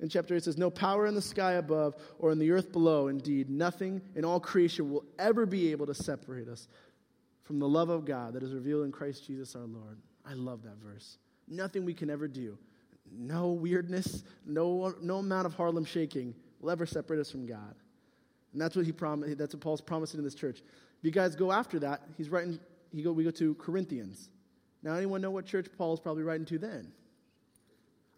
in 0.00 0.08
chapter 0.08 0.34
8, 0.34 0.44
says, 0.44 0.58
No 0.58 0.70
power 0.70 1.06
in 1.06 1.14
the 1.14 1.22
sky 1.22 1.52
above 1.52 1.94
or 2.18 2.30
in 2.30 2.38
the 2.38 2.50
earth 2.50 2.72
below, 2.72 3.08
indeed, 3.08 3.50
nothing 3.50 4.00
in 4.14 4.24
all 4.24 4.40
creation 4.40 4.90
will 4.90 5.04
ever 5.18 5.46
be 5.46 5.70
able 5.70 5.86
to 5.86 5.94
separate 5.94 6.48
us 6.48 6.68
from 7.42 7.58
the 7.58 7.68
love 7.68 7.88
of 7.88 8.04
God 8.04 8.34
that 8.34 8.42
is 8.42 8.52
revealed 8.52 8.84
in 8.84 8.92
Christ 8.92 9.26
Jesus 9.26 9.56
our 9.56 9.66
Lord. 9.66 9.98
I 10.28 10.34
love 10.34 10.62
that 10.64 10.76
verse. 10.76 11.16
Nothing 11.48 11.84
we 11.84 11.94
can 11.94 12.10
ever 12.10 12.28
do, 12.28 12.58
no 13.10 13.48
weirdness, 13.48 14.22
no, 14.44 14.94
no 15.00 15.18
amount 15.18 15.46
of 15.46 15.54
Harlem 15.54 15.84
shaking 15.84 16.34
will 16.60 16.70
ever 16.70 16.84
separate 16.84 17.20
us 17.20 17.30
from 17.30 17.46
God. 17.46 17.74
And 18.52 18.60
that's 18.60 18.76
what 18.76 18.84
he 18.84 18.92
promised, 18.92 19.38
that's 19.38 19.54
what 19.54 19.62
Paul's 19.62 19.80
promising 19.80 20.18
in 20.18 20.24
this 20.24 20.34
church. 20.34 20.58
If 20.58 21.04
you 21.04 21.10
guys 21.10 21.34
go 21.34 21.52
after 21.52 21.78
that, 21.80 22.02
he's 22.16 22.28
writing, 22.28 22.58
he 22.92 23.02
go, 23.02 23.12
we 23.12 23.24
go 23.24 23.30
to 23.30 23.54
Corinthians. 23.54 24.28
Now, 24.82 24.94
anyone 24.94 25.20
know 25.20 25.30
what 25.30 25.46
church 25.46 25.66
Paul's 25.76 26.00
probably 26.00 26.22
writing 26.22 26.46
to 26.46 26.58
then? 26.58 26.92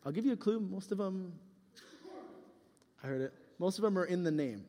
I'll 0.05 0.13
give 0.13 0.27
you 0.27 0.33
a 0.33 0.37
clue. 0.37 0.61
Most 0.61 0.93
of 0.93 0.99
them, 0.99 1.33
I 3.03 3.07
heard 3.07 3.21
it. 3.21 3.33
Most 3.59 3.79
of 3.79 3.83
them 3.83 3.99
are 3.99 4.05
in 4.05 4.25
the 4.25 4.31
name. 4.31 4.65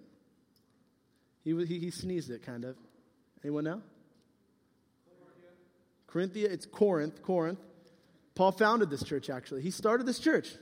He, 1.43 1.55
he, 1.65 1.79
he 1.79 1.89
sneezed 1.89 2.29
it, 2.29 2.43
kind 2.43 2.65
of. 2.65 2.75
Anyone 3.43 3.63
know? 3.63 3.81
Corinthia, 6.12 6.46
it's 6.46 6.65
Corinth, 6.65 7.22
Corinth. 7.22 7.60
Paul 8.36 8.51
founded 8.51 8.89
this 8.89 9.03
church, 9.03 9.30
actually. 9.30 9.62
He 9.62 9.72
started 9.72 10.06
this 10.06 10.20
church. 10.20 10.56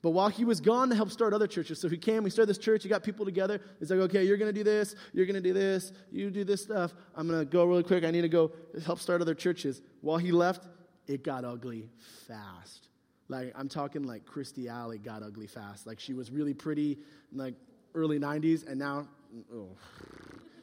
But 0.00 0.10
while 0.10 0.28
he 0.28 0.44
was 0.44 0.60
gone 0.60 0.90
to 0.90 0.94
help 0.94 1.10
start 1.10 1.34
other 1.34 1.48
churches, 1.48 1.80
so 1.80 1.88
he 1.88 1.96
came, 1.96 2.22
we 2.22 2.30
started 2.30 2.48
this 2.48 2.58
church, 2.58 2.84
he 2.84 2.88
got 2.88 3.02
people 3.02 3.24
together. 3.24 3.60
He's 3.80 3.90
like, 3.90 3.98
okay, 4.00 4.22
you're 4.24 4.36
going 4.36 4.52
to 4.52 4.56
do 4.56 4.62
this, 4.62 4.94
you're 5.12 5.26
going 5.26 5.34
to 5.34 5.40
do 5.40 5.52
this, 5.52 5.92
you 6.12 6.30
do 6.30 6.44
this 6.44 6.62
stuff. 6.62 6.94
I'm 7.16 7.26
going 7.26 7.40
to 7.40 7.44
go 7.44 7.64
really 7.64 7.82
quick. 7.82 8.04
I 8.04 8.12
need 8.12 8.22
to 8.22 8.28
go 8.28 8.52
help 8.84 9.00
start 9.00 9.20
other 9.20 9.34
churches. 9.34 9.82
While 10.00 10.18
he 10.18 10.30
left, 10.30 10.68
it 11.08 11.24
got 11.24 11.44
ugly 11.44 11.88
fast. 12.28 12.88
Like, 13.28 13.52
I'm 13.56 13.68
talking 13.68 14.04
like 14.04 14.24
Kirstie 14.24 14.68
Alley 14.68 14.98
got 14.98 15.22
ugly 15.24 15.48
fast. 15.48 15.86
Like, 15.86 15.98
she 15.98 16.14
was 16.14 16.30
really 16.30 16.54
pretty 16.54 16.98
like 17.32 17.54
early 17.94 18.20
90s, 18.20 18.68
and 18.68 18.78
now, 18.78 19.08
oh. 19.52 19.68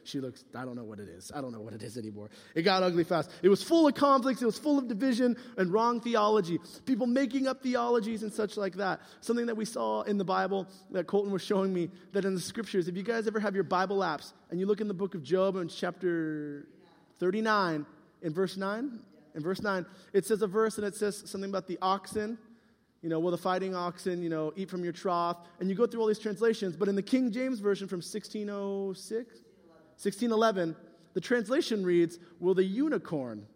She 0.06 0.20
looks, 0.20 0.44
I 0.54 0.64
don't 0.64 0.76
know 0.76 0.84
what 0.84 1.00
it 1.00 1.08
is. 1.08 1.32
I 1.34 1.40
don't 1.40 1.52
know 1.52 1.60
what 1.60 1.74
it 1.74 1.82
is 1.82 1.98
anymore. 1.98 2.30
It 2.54 2.62
got 2.62 2.82
ugly 2.82 3.04
fast. 3.04 3.30
It 3.42 3.48
was 3.48 3.62
full 3.62 3.86
of 3.86 3.94
conflicts, 3.94 4.40
it 4.40 4.46
was 4.46 4.58
full 4.58 4.78
of 4.78 4.88
division 4.88 5.36
and 5.56 5.72
wrong 5.72 6.00
theology. 6.00 6.58
People 6.84 7.06
making 7.06 7.46
up 7.46 7.62
theologies 7.62 8.22
and 8.22 8.32
such 8.32 8.56
like 8.56 8.76
that. 8.76 9.00
Something 9.20 9.46
that 9.46 9.56
we 9.56 9.64
saw 9.64 10.02
in 10.02 10.18
the 10.18 10.24
Bible 10.24 10.68
that 10.92 11.06
Colton 11.06 11.32
was 11.32 11.42
showing 11.42 11.74
me 11.74 11.90
that 12.12 12.24
in 12.24 12.34
the 12.34 12.40
scriptures, 12.40 12.88
if 12.88 12.96
you 12.96 13.02
guys 13.02 13.26
ever 13.26 13.40
have 13.40 13.54
your 13.54 13.64
Bible 13.64 13.98
apps 13.98 14.32
and 14.50 14.60
you 14.60 14.66
look 14.66 14.80
in 14.80 14.88
the 14.88 14.94
book 14.94 15.14
of 15.14 15.22
Job 15.22 15.56
in 15.56 15.68
chapter 15.68 16.66
39, 17.18 17.84
in 18.22 18.32
verse 18.32 18.56
9, 18.56 18.98
in 19.34 19.42
verse 19.42 19.60
9, 19.60 19.84
it 20.12 20.24
says 20.24 20.42
a 20.42 20.46
verse 20.46 20.78
and 20.78 20.86
it 20.86 20.94
says 20.94 21.22
something 21.26 21.50
about 21.50 21.66
the 21.66 21.78
oxen 21.82 22.38
you 23.06 23.10
know, 23.10 23.20
will 23.20 23.30
the 23.30 23.38
fighting 23.38 23.72
oxen, 23.72 24.20
you 24.20 24.28
know, 24.28 24.52
eat 24.56 24.68
from 24.68 24.82
your 24.82 24.92
trough? 24.92 25.36
And 25.60 25.68
you 25.68 25.76
go 25.76 25.86
through 25.86 26.00
all 26.00 26.08
these 26.08 26.18
translations, 26.18 26.74
but 26.74 26.88
in 26.88 26.96
the 26.96 27.02
King 27.02 27.30
James 27.30 27.60
Version 27.60 27.86
from 27.86 27.98
1606, 27.98 29.40
1611, 30.02 30.76
the 31.14 31.20
translation 31.20 31.84
reads, 31.84 32.18
Will 32.40 32.54
the 32.54 32.64
unicorn 32.64 33.46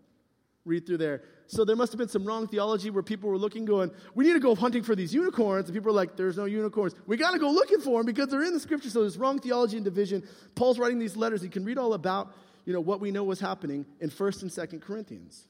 read 0.64 0.87
through 0.87 0.98
there? 0.98 1.22
So 1.46 1.64
there 1.64 1.76
must 1.76 1.92
have 1.92 1.98
been 1.98 2.09
some 2.09 2.24
wrong 2.24 2.46
theology 2.46 2.90
where 2.90 3.03
people 3.03 3.29
were 3.29 3.38
looking, 3.38 3.64
going, 3.64 3.90
We 4.14 4.24
need 4.24 4.35
to 4.35 4.40
go 4.40 4.55
hunting 4.55 4.83
for 4.83 4.94
these 4.94 5.12
unicorns. 5.12 5.66
And 5.66 5.74
people 5.74 5.90
are 5.90 5.94
like, 5.94 6.16
There's 6.16 6.37
no 6.37 6.46
unicorns. 6.46 6.94
We 7.07 7.16
got 7.16 7.33
to 7.33 7.38
go 7.38 7.50
looking 7.50 7.81
for 7.81 7.98
them 7.98 8.07
because 8.07 8.29
they're 8.29 8.44
in 8.44 8.55
the 8.55 8.61
scripture. 8.61 8.90
So 8.90 9.00
there's 9.00 9.18
wrong 9.18 9.38
theology 9.38 9.76
and 9.76 9.85
division. 9.85 10.22
Paul's 10.55 10.79
writing 10.79 10.98
these 10.98 11.16
letters. 11.16 11.42
You 11.42 11.50
can 11.50 11.64
read 11.64 11.79
all 11.79 11.94
about 11.94 12.35
you 12.64 12.72
know, 12.72 12.81
what 12.81 13.00
we 13.00 13.11
know 13.11 13.24
was 13.24 13.40
happening 13.40 13.87
in 14.00 14.11
1st 14.11 14.42
and 14.42 14.50
2nd 14.50 14.81
Corinthians. 14.83 15.48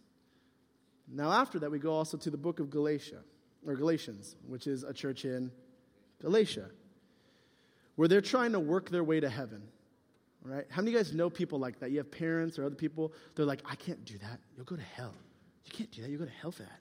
Now, 1.13 1.33
after 1.33 1.59
that, 1.59 1.71
we 1.71 1.79
go 1.79 1.93
also 1.93 2.17
to 2.17 2.31
the 2.31 2.37
book 2.37 2.61
of 2.61 2.71
Galatia, 2.71 3.19
or 3.67 3.75
Galatians, 3.75 4.37
which 4.47 4.67
is 4.67 4.85
a 4.85 4.93
church 4.93 5.25
in 5.25 5.51
Galatia, 6.23 6.71
where 7.97 8.09
they're 8.09 8.21
trying 8.21 8.53
to 8.53 8.61
work 8.61 8.91
their 8.91 9.05
way 9.05 9.21
to 9.21 9.29
heaven. 9.29 9.63
Right? 10.43 10.65
How 10.71 10.81
many 10.81 10.91
of 10.91 10.93
you 10.95 10.99
guys 11.05 11.13
know 11.15 11.29
people 11.29 11.59
like 11.59 11.81
that? 11.81 11.91
You 11.91 11.99
have 11.99 12.11
parents 12.11 12.59
or 12.59 12.65
other 12.65 12.75
people, 12.75 13.13
they're 13.35 13.45
like, 13.45 13.63
I 13.67 13.75
can't 13.75 14.05
do 14.05 14.17
that. 14.19 14.41
You'll 14.57 14.65
go 14.65 14.77
to 14.77 14.83
hell. 14.83 15.15
You 15.65 15.73
can't 15.73 15.91
do 15.91 16.03
that. 16.03 16.11
You'll 16.11 16.21
go 16.21 16.25
to 16.25 16.31
hell 16.31 16.51
for 16.51 16.63
that. 16.63 16.81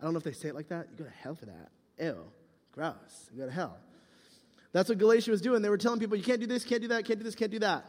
I 0.00 0.04
don't 0.04 0.12
know 0.12 0.18
if 0.18 0.24
they 0.24 0.32
say 0.32 0.48
it 0.48 0.54
like 0.54 0.68
that. 0.68 0.88
You 0.90 0.98
go 0.98 1.04
to 1.04 1.10
hell 1.10 1.34
for 1.34 1.46
that. 1.46 1.70
Ew. 1.98 2.16
Gross. 2.72 3.30
You 3.32 3.40
go 3.40 3.46
to 3.46 3.52
hell. 3.52 3.78
That's 4.72 4.88
what 4.88 4.98
Galatia 4.98 5.30
was 5.30 5.40
doing. 5.40 5.62
They 5.62 5.70
were 5.70 5.78
telling 5.78 6.00
people, 6.00 6.16
you 6.16 6.22
can't 6.24 6.40
do 6.40 6.46
this, 6.46 6.64
can't 6.64 6.82
do 6.82 6.88
that, 6.88 7.04
can't 7.04 7.18
do 7.18 7.24
this, 7.24 7.34
can't 7.34 7.50
do 7.50 7.58
that. 7.60 7.86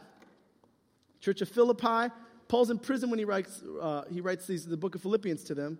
Church 1.20 1.42
of 1.42 1.48
Philippi, 1.48 2.12
Paul's 2.48 2.70
in 2.70 2.78
prison 2.78 3.10
when 3.10 3.18
he 3.18 3.24
writes, 3.24 3.62
uh, 3.80 4.04
he 4.10 4.20
writes 4.20 4.46
these, 4.46 4.64
the 4.66 4.76
book 4.76 4.94
of 4.94 5.02
Philippians 5.02 5.44
to 5.44 5.54
them. 5.54 5.78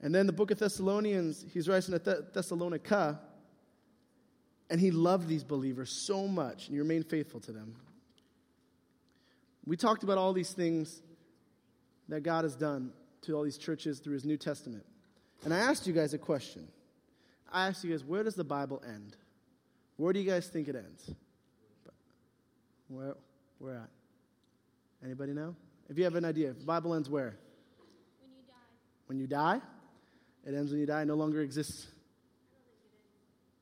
And 0.00 0.14
then 0.14 0.26
the 0.26 0.32
book 0.32 0.50
of 0.50 0.58
Thessalonians, 0.58 1.44
he's 1.52 1.68
writing 1.68 1.98
to 1.98 2.24
Thessalonica. 2.32 3.20
And 4.68 4.80
he 4.80 4.90
loved 4.90 5.28
these 5.28 5.44
believers 5.44 5.90
so 5.90 6.26
much, 6.26 6.66
and 6.66 6.74
he 6.74 6.80
remained 6.80 7.06
faithful 7.06 7.40
to 7.40 7.52
them. 7.52 7.74
We 9.64 9.76
talked 9.76 10.02
about 10.02 10.18
all 10.18 10.32
these 10.32 10.52
things 10.52 11.02
that 12.08 12.22
God 12.22 12.44
has 12.44 12.56
done 12.56 12.92
to 13.22 13.34
all 13.34 13.42
these 13.42 13.58
churches 13.58 13.98
through 13.98 14.14
his 14.14 14.24
New 14.24 14.36
Testament. 14.36 14.84
And 15.44 15.52
I 15.52 15.58
asked 15.58 15.86
you 15.86 15.92
guys 15.92 16.14
a 16.14 16.18
question. 16.18 16.66
I 17.52 17.68
asked 17.68 17.84
you 17.84 17.90
guys, 17.90 18.04
where 18.04 18.22
does 18.22 18.34
the 18.34 18.44
Bible 18.44 18.82
end? 18.86 19.16
Where 19.96 20.12
do 20.12 20.20
you 20.20 20.28
guys 20.28 20.48
think 20.48 20.68
it 20.68 20.76
ends? 20.76 21.10
Where, 22.88 23.14
where 23.58 23.76
at? 23.76 23.90
Anybody 25.04 25.32
know? 25.32 25.54
If 25.88 25.98
you 25.98 26.04
have 26.04 26.14
an 26.14 26.24
idea, 26.24 26.52
the 26.52 26.64
Bible 26.64 26.94
ends 26.94 27.08
where? 27.08 27.36
When 27.78 28.30
you 28.30 28.42
die. 28.46 28.54
When 29.06 29.18
you 29.18 29.26
die? 29.26 29.60
It 30.44 30.54
ends 30.54 30.70
when 30.70 30.80
you 30.80 30.86
die, 30.86 31.04
no 31.04 31.14
longer 31.14 31.40
exists. 31.40 31.86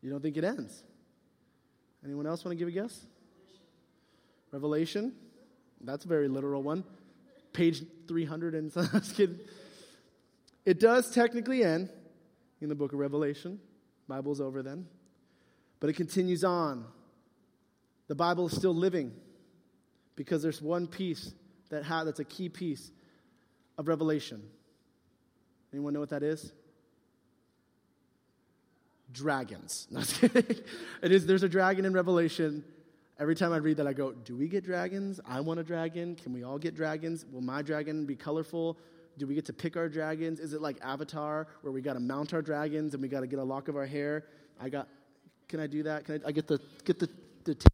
You 0.02 0.10
don't 0.10 0.20
think 0.20 0.36
it 0.36 0.44
ends? 0.44 0.82
Anyone 2.04 2.26
else 2.26 2.44
want 2.44 2.56
to 2.56 2.58
give 2.58 2.68
a 2.68 2.70
guess? 2.70 3.06
Revelation. 4.52 5.14
That's 5.80 6.04
a 6.04 6.08
very 6.08 6.28
literal 6.28 6.62
one. 6.62 6.84
Page 7.52 7.84
300 8.08 8.54
and. 8.54 8.72
It 10.64 10.80
does 10.80 11.10
technically 11.10 11.62
end 11.62 11.90
in 12.60 12.68
the 12.68 12.74
book 12.74 12.92
of 12.92 12.98
Revelation. 12.98 13.60
Bible's 14.08 14.40
over 14.40 14.62
then. 14.62 14.86
But 15.80 15.90
it 15.90 15.92
continues 15.92 16.44
on. 16.44 16.86
The 18.08 18.14
Bible 18.14 18.46
is 18.46 18.56
still 18.56 18.74
living 18.74 19.12
because 20.16 20.42
there's 20.42 20.62
one 20.62 20.86
piece 20.86 21.32
that 21.70 21.84
ha- 21.84 22.04
that's 22.04 22.20
a 22.20 22.24
key 22.24 22.48
piece 22.48 22.90
of 23.76 23.88
Revelation. 23.88 24.42
Anyone 25.72 25.92
know 25.92 26.00
what 26.00 26.10
that 26.10 26.22
is? 26.22 26.52
Dragons. 29.14 29.88
It 31.02 31.12
is, 31.12 31.26
there's 31.26 31.42
a 31.42 31.48
dragon 31.48 31.84
in 31.84 31.92
Revelation. 31.92 32.64
Every 33.18 33.34
time 33.34 33.52
I 33.52 33.58
read 33.58 33.76
that, 33.76 33.86
I 33.86 33.92
go, 33.92 34.12
Do 34.12 34.36
we 34.36 34.48
get 34.48 34.64
dragons? 34.64 35.20
I 35.26 35.40
want 35.40 35.60
a 35.60 35.62
dragon. 35.62 36.16
Can 36.16 36.32
we 36.32 36.42
all 36.42 36.58
get 36.58 36.74
dragons? 36.74 37.24
Will 37.30 37.40
my 37.40 37.62
dragon 37.62 38.06
be 38.06 38.16
colorful? 38.16 38.78
Do 39.16 39.26
we 39.26 39.34
get 39.34 39.44
to 39.46 39.52
pick 39.52 39.76
our 39.76 39.88
dragons? 39.88 40.40
Is 40.40 40.52
it 40.54 40.60
like 40.60 40.78
Avatar, 40.82 41.46
where 41.62 41.72
we 41.72 41.80
got 41.80 41.92
to 41.92 42.00
mount 42.00 42.34
our 42.34 42.42
dragons 42.42 42.94
and 42.94 43.02
we 43.02 43.08
got 43.08 43.20
to 43.20 43.26
get 43.26 43.38
a 43.38 43.44
lock 43.44 43.68
of 43.68 43.76
our 43.76 43.86
hair? 43.86 44.24
I 44.60 44.68
got, 44.68 44.88
can 45.48 45.60
I 45.60 45.66
do 45.66 45.84
that? 45.84 46.04
Can 46.04 46.20
I, 46.24 46.28
I 46.28 46.32
get 46.32 46.48
the, 46.48 46.58
get 46.84 46.98
the, 46.98 47.08
the 47.44 47.54
t- 47.54 47.66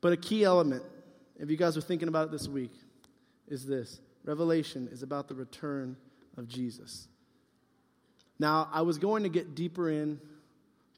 But 0.00 0.12
a 0.12 0.16
key 0.16 0.44
element, 0.44 0.82
if 1.38 1.50
you 1.50 1.56
guys 1.56 1.76
are 1.76 1.82
thinking 1.82 2.08
about 2.08 2.28
it 2.28 2.30
this 2.30 2.48
week, 2.48 2.72
is 3.48 3.66
this 3.66 4.00
Revelation 4.24 4.88
is 4.92 5.02
about 5.02 5.28
the 5.28 5.34
return 5.34 5.96
of 6.36 6.46
Jesus. 6.48 7.08
Now, 8.38 8.68
I 8.72 8.82
was 8.82 8.98
going 8.98 9.22
to 9.24 9.28
get 9.28 9.54
deeper 9.54 9.90
in 9.90 10.20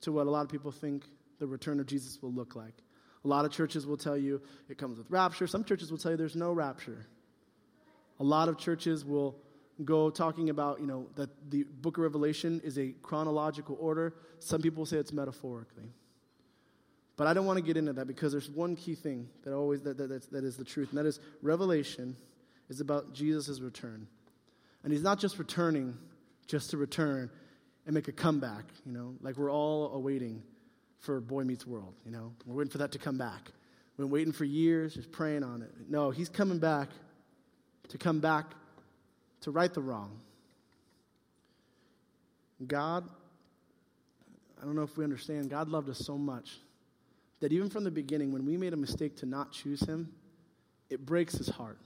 to 0.03 0.13
what 0.13 0.27
a 0.27 0.31
lot 0.31 0.43
of 0.43 0.49
people 0.49 0.71
think 0.71 1.05
the 1.39 1.47
return 1.47 1.81
of 1.81 1.87
Jesus 1.87 2.21
will 2.23 2.33
look 2.33 2.55
like. 2.55 2.75
A 3.25 3.29
lot 3.29 3.45
of 3.45 3.53
churches 3.53 3.87
will 3.87 3.97
tell 3.97 4.17
you 4.17 4.41
it 4.69 4.79
comes 4.79 4.99
with 4.99 5.11
rapture. 5.11 5.47
Some 5.47 5.65
churches 5.65 5.91
will 5.91 5.99
tell 5.99 6.13
you 6.13 6.17
there's 6.17 6.37
no 6.37 6.53
rapture. 6.53 7.07
A 8.21 8.25
lot 8.25 8.49
of 8.49 8.59
churches 8.59 9.05
will 9.05 9.37
go 9.85 10.11
talking 10.11 10.51
about, 10.51 10.81
you 10.81 10.87
know, 10.87 11.07
that 11.17 11.31
the 11.51 11.65
book 11.65 11.97
of 11.97 12.03
Revelation 12.03 12.61
is 12.65 12.79
a 12.79 12.95
chronological 13.03 13.77
order. 13.81 14.15
Some 14.39 14.61
people 14.61 14.87
say 14.87 14.99
it's 14.99 15.13
metaphorically. 15.13 15.93
But 17.17 17.27
I 17.27 17.35
don't 17.35 17.47
want 17.47 17.59
to 17.59 17.65
get 17.65 17.77
into 17.77 17.93
that 17.95 18.07
because 18.07 18.33
there's 18.33 18.49
one 18.49 18.75
key 18.75 18.95
thing 18.95 19.29
that 19.45 19.55
always 19.55 19.83
that, 19.83 19.99
that, 19.99 20.31
that 20.31 20.45
is 20.45 20.57
the 20.57 20.65
truth, 20.65 20.91
and 20.91 20.99
that 20.99 21.07
is 21.07 21.21
Revelation 21.43 22.17
is 22.69 22.81
about 22.81 23.13
Jesus' 23.13 23.61
return. 23.61 24.07
And 24.83 24.93
he's 24.93 25.03
not 25.03 25.19
just 25.19 25.39
returning 25.39 25.97
just 26.47 26.71
to 26.71 26.77
return 26.77 27.31
and 27.87 27.95
make 27.95 28.09
a 28.09 28.13
comeback, 28.13 28.65
you 28.87 28.93
know, 28.93 29.15
like 29.21 29.37
we're 29.37 29.53
all 29.53 29.93
awaiting 29.93 30.43
for 30.99 31.21
Boy 31.21 31.45
Meets 31.45 31.67
World, 31.67 31.95
you 32.05 32.13
know. 32.13 32.33
We're 32.47 32.57
waiting 32.57 32.71
for 32.71 32.79
that 32.79 32.93
to 32.93 32.99
come 32.99 33.19
back. 33.19 33.51
We've 33.97 34.07
been 34.07 34.11
waiting 34.11 34.33
for 34.33 34.45
years, 34.45 34.95
just 34.95 35.13
praying 35.13 35.43
on 35.43 35.63
it. 35.63 35.71
No, 35.89 36.11
he's 36.11 36.29
coming 36.29 36.59
back 36.59 36.89
to 37.89 37.99
come 37.99 38.21
back 38.21 38.47
to 39.43 39.51
right 39.51 39.73
the 39.73 39.83
wrong. 39.83 40.19
God, 42.67 43.09
I 44.61 44.65
don't 44.65 44.77
know 44.77 44.83
if 44.83 44.97
we 44.97 45.05
understand, 45.05 45.51
God 45.51 45.69
loved 45.69 45.91
us 45.91 45.99
so 45.99 46.17
much 46.17 46.59
that 47.43 47.53
even 47.53 47.69
from 47.69 47.83
the 47.83 47.91
beginning, 47.91 48.33
when 48.33 48.47
we 48.47 48.57
made 48.57 48.73
a 48.73 48.77
mistake 48.77 49.17
to 49.17 49.27
not 49.27 49.51
choose 49.51 49.81
him, 49.81 50.09
it 50.89 51.05
breaks 51.05 51.35
his 51.35 51.49
heart. 51.49 51.81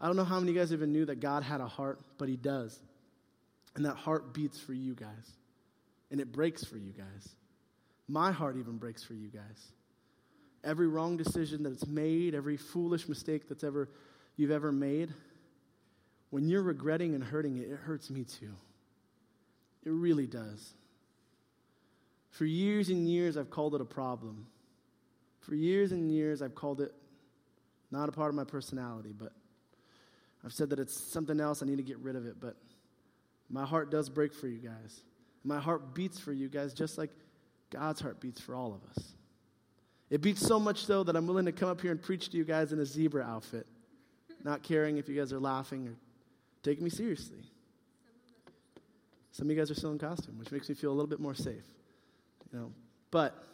I 0.00 0.06
don't 0.06 0.14
know 0.14 0.22
how 0.22 0.38
many 0.38 0.52
of 0.52 0.54
you 0.54 0.60
guys 0.62 0.72
even 0.72 0.92
knew 0.92 1.06
that 1.06 1.18
God 1.18 1.42
had 1.42 1.60
a 1.60 1.66
heart, 1.66 1.98
but 2.16 2.28
he 2.28 2.36
does. 2.36 2.78
And 3.74 3.84
that 3.84 3.96
heart 3.96 4.32
beats 4.32 4.60
for 4.60 4.72
you 4.72 4.94
guys. 4.94 5.32
And 6.12 6.20
it 6.20 6.30
breaks 6.30 6.62
for 6.62 6.76
you 6.76 6.92
guys. 6.92 7.28
My 8.06 8.30
heart 8.30 8.56
even 8.58 8.76
breaks 8.76 9.02
for 9.02 9.14
you 9.14 9.26
guys. 9.26 9.72
Every 10.62 10.86
wrong 10.86 11.16
decision 11.16 11.64
that 11.64 11.72
it's 11.72 11.86
made, 11.86 12.36
every 12.36 12.56
foolish 12.56 13.08
mistake 13.08 13.48
that's 13.48 13.64
ever 13.64 13.88
you've 14.36 14.52
ever 14.52 14.70
made, 14.70 15.12
when 16.30 16.48
you're 16.48 16.62
regretting 16.62 17.16
and 17.16 17.24
hurting 17.24 17.56
it, 17.56 17.70
it 17.70 17.76
hurts 17.76 18.08
me 18.08 18.22
too. 18.22 18.54
It 19.84 19.90
really 19.90 20.28
does. 20.28 20.74
For 22.36 22.44
years 22.44 22.90
and 22.90 23.08
years, 23.08 23.38
I've 23.38 23.48
called 23.48 23.74
it 23.74 23.80
a 23.80 23.86
problem. 23.86 24.46
For 25.40 25.54
years 25.54 25.92
and 25.92 26.12
years, 26.12 26.42
I've 26.42 26.54
called 26.54 26.82
it 26.82 26.92
not 27.90 28.10
a 28.10 28.12
part 28.12 28.28
of 28.28 28.34
my 28.34 28.44
personality, 28.44 29.14
but 29.16 29.32
I've 30.44 30.52
said 30.52 30.68
that 30.68 30.78
it's 30.78 30.94
something 30.94 31.40
else. 31.40 31.62
I 31.62 31.66
need 31.66 31.78
to 31.78 31.82
get 31.82 31.96
rid 31.98 32.14
of 32.14 32.26
it. 32.26 32.38
But 32.38 32.56
my 33.48 33.64
heart 33.64 33.90
does 33.90 34.10
break 34.10 34.34
for 34.34 34.48
you 34.48 34.58
guys. 34.58 35.00
My 35.44 35.58
heart 35.58 35.94
beats 35.94 36.18
for 36.18 36.30
you 36.30 36.50
guys 36.50 36.74
just 36.74 36.98
like 36.98 37.08
God's 37.70 38.02
heart 38.02 38.20
beats 38.20 38.38
for 38.38 38.54
all 38.54 38.74
of 38.74 38.82
us. 38.90 39.14
It 40.10 40.20
beats 40.20 40.46
so 40.46 40.60
much 40.60 40.84
so 40.84 41.04
that 41.04 41.16
I'm 41.16 41.26
willing 41.26 41.46
to 41.46 41.52
come 41.52 41.70
up 41.70 41.80
here 41.80 41.90
and 41.90 42.02
preach 42.02 42.28
to 42.30 42.36
you 42.36 42.44
guys 42.44 42.70
in 42.70 42.78
a 42.80 42.84
zebra 42.84 43.24
outfit, 43.24 43.66
not 44.44 44.62
caring 44.62 44.98
if 44.98 45.08
you 45.08 45.18
guys 45.18 45.32
are 45.32 45.40
laughing 45.40 45.88
or 45.88 45.96
taking 46.62 46.84
me 46.84 46.90
seriously. 46.90 47.44
Some 49.32 49.46
of 49.46 49.52
you 49.52 49.56
guys 49.56 49.70
are 49.70 49.74
still 49.74 49.92
in 49.92 49.98
costume, 49.98 50.38
which 50.38 50.52
makes 50.52 50.68
me 50.68 50.74
feel 50.74 50.90
a 50.90 50.92
little 50.92 51.06
bit 51.06 51.18
more 51.18 51.34
safe. 51.34 51.64
You 52.52 52.58
know, 52.58 52.72
but 53.10 53.44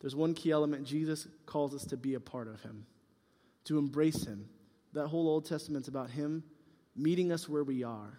there's 0.00 0.16
one 0.16 0.34
key 0.34 0.50
element 0.50 0.86
Jesus 0.86 1.28
calls 1.46 1.74
us 1.74 1.84
to 1.86 1.96
be 1.96 2.14
a 2.14 2.20
part 2.20 2.48
of 2.48 2.60
him, 2.62 2.86
to 3.64 3.78
embrace 3.78 4.24
him. 4.24 4.48
That 4.92 5.08
whole 5.08 5.28
Old 5.28 5.46
Testament's 5.46 5.88
about 5.88 6.10
him 6.10 6.42
meeting 6.96 7.32
us 7.32 7.48
where 7.48 7.64
we 7.64 7.84
are. 7.84 8.18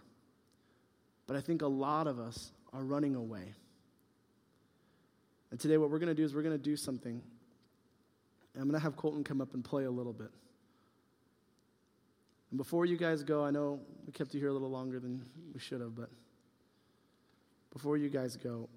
But 1.28 1.36
I 1.36 1.41
think 1.41 1.62
a 1.62 1.67
lot 1.67 2.08
of 2.08 2.19
us 2.19 2.52
are 2.74 2.84
running 2.84 3.15
away. 3.15 3.54
And 5.52 5.60
today, 5.60 5.78
what 5.78 5.89
we're 5.89 6.00
going 6.00 6.08
to 6.10 6.15
do 6.15 6.24
is 6.24 6.34
we're 6.34 6.43
going 6.43 6.58
to 6.58 6.63
do 6.63 6.76
something. 6.78 7.21
I'm 8.56 8.63
going 8.63 8.74
to 8.74 8.80
have 8.80 8.95
Colton 8.95 9.24
come 9.24 9.41
up 9.41 9.54
and 9.54 9.63
play 9.63 9.84
a 9.84 9.91
little 9.91 10.13
bit. 10.13 10.32
And 12.52 12.58
before 12.58 12.86
you 12.86 12.97
guys 12.97 13.24
go, 13.24 13.43
I 13.43 13.52
know 13.52 13.80
we 14.06 14.12
kept 14.12 14.34
you 14.34 14.39
here 14.39 14.50
a 14.50 14.54
little 14.54 14.69
longer 14.69 15.00
than 15.00 15.26
we 15.54 15.60
should 15.60 15.80
have, 15.80 15.95
but 15.95 16.10
before 17.71 17.97
you 17.97 18.10
guys 18.10 18.36
go, 18.36 18.67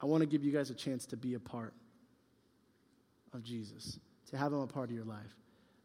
I 0.00 0.06
want 0.06 0.22
to 0.22 0.26
give 0.26 0.44
you 0.44 0.52
guys 0.52 0.70
a 0.70 0.74
chance 0.74 1.06
to 1.06 1.16
be 1.16 1.34
a 1.34 1.40
part 1.40 1.74
of 3.32 3.42
Jesus, 3.42 3.98
to 4.30 4.36
have 4.36 4.52
him 4.52 4.60
a 4.60 4.66
part 4.66 4.88
of 4.88 4.94
your 4.94 5.04
life. 5.04 5.36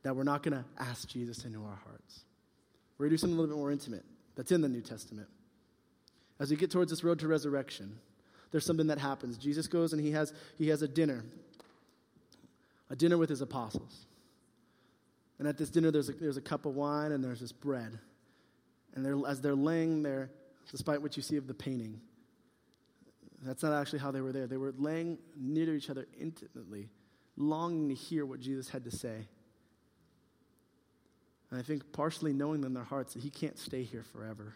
That 0.04 0.16
we're 0.16 0.24
not 0.24 0.44
going 0.44 0.56
to 0.56 0.66
ask 0.80 1.08
Jesus 1.08 1.46
into 1.46 1.64
our 1.64 1.80
hearts. 1.84 2.22
We're 2.98 3.06
going 3.06 3.12
to 3.12 3.14
do 3.16 3.18
something 3.18 3.38
a 3.38 3.42
little 3.42 3.56
bit 3.56 3.60
more 3.60 3.72
intimate 3.72 4.06
that's 4.36 4.52
in 4.52 4.62
the 4.62 4.70
New 4.70 4.82
Testament. 4.82 5.28
As 6.40 6.52
we 6.52 6.58
get 6.58 6.70
towards 6.70 6.92
this 6.92 7.04
road 7.04 7.20
to 7.20 7.28
resurrection, 7.28 7.98
there's 8.52 8.66
something 8.66 8.88
that 8.88 9.00
happens. 9.00 9.38
Jesus 9.38 9.68
goes 9.68 9.94
and 9.94 10.02
he 10.02 10.12
has, 10.12 10.34
he 10.58 10.70
has 10.70 10.82
a 10.82 10.88
dinner, 10.88 11.26
a 12.90 12.96
dinner 12.96 13.18
with 13.18 13.30
his 13.30 13.42
apostles. 13.42 14.06
And 15.40 15.48
at 15.48 15.58
this 15.58 15.70
dinner, 15.70 15.92
there's 15.92 16.10
a, 16.10 16.14
there's 16.14 16.38
a 16.38 16.42
cup 16.42 16.66
of 16.66 16.76
wine 16.76 17.12
and 17.12 17.24
there's 17.24 17.42
this 17.42 17.52
bread. 17.52 18.00
And 18.94 19.06
they're, 19.06 19.18
as 19.28 19.42
they're 19.42 19.56
laying 19.56 20.04
there, 20.04 20.30
despite 20.72 21.02
what 21.02 21.18
you 21.18 21.24
see 21.24 21.36
of 21.36 21.48
the 21.48 21.54
painting, 21.54 22.00
that's 23.46 23.64
not 23.64 23.74
actually 23.74 24.00
how 24.00 24.12
they 24.12 24.22
were 24.22 24.32
there. 24.32 24.48
They 24.48 24.58
were 24.58 24.74
laying 24.78 25.18
near 25.38 25.66
to 25.68 25.74
each 25.74 25.90
other 25.90 26.08
intimately, 26.20 26.90
longing 27.38 27.90
to 27.90 27.96
hear 27.96 28.26
what 28.26 28.40
Jesus 28.40 28.70
had 28.70 28.84
to 28.86 28.92
say. 28.92 29.28
And 31.52 31.60
I 31.60 31.64
think 31.64 31.92
partially 31.94 32.34
knowing 32.34 32.64
in 32.64 32.74
their 32.74 32.84
hearts 32.84 33.14
that 33.14 33.22
he 33.22 33.30
can't 33.30 33.58
stay 33.58 33.84
here 33.84 34.04
forever. 34.04 34.56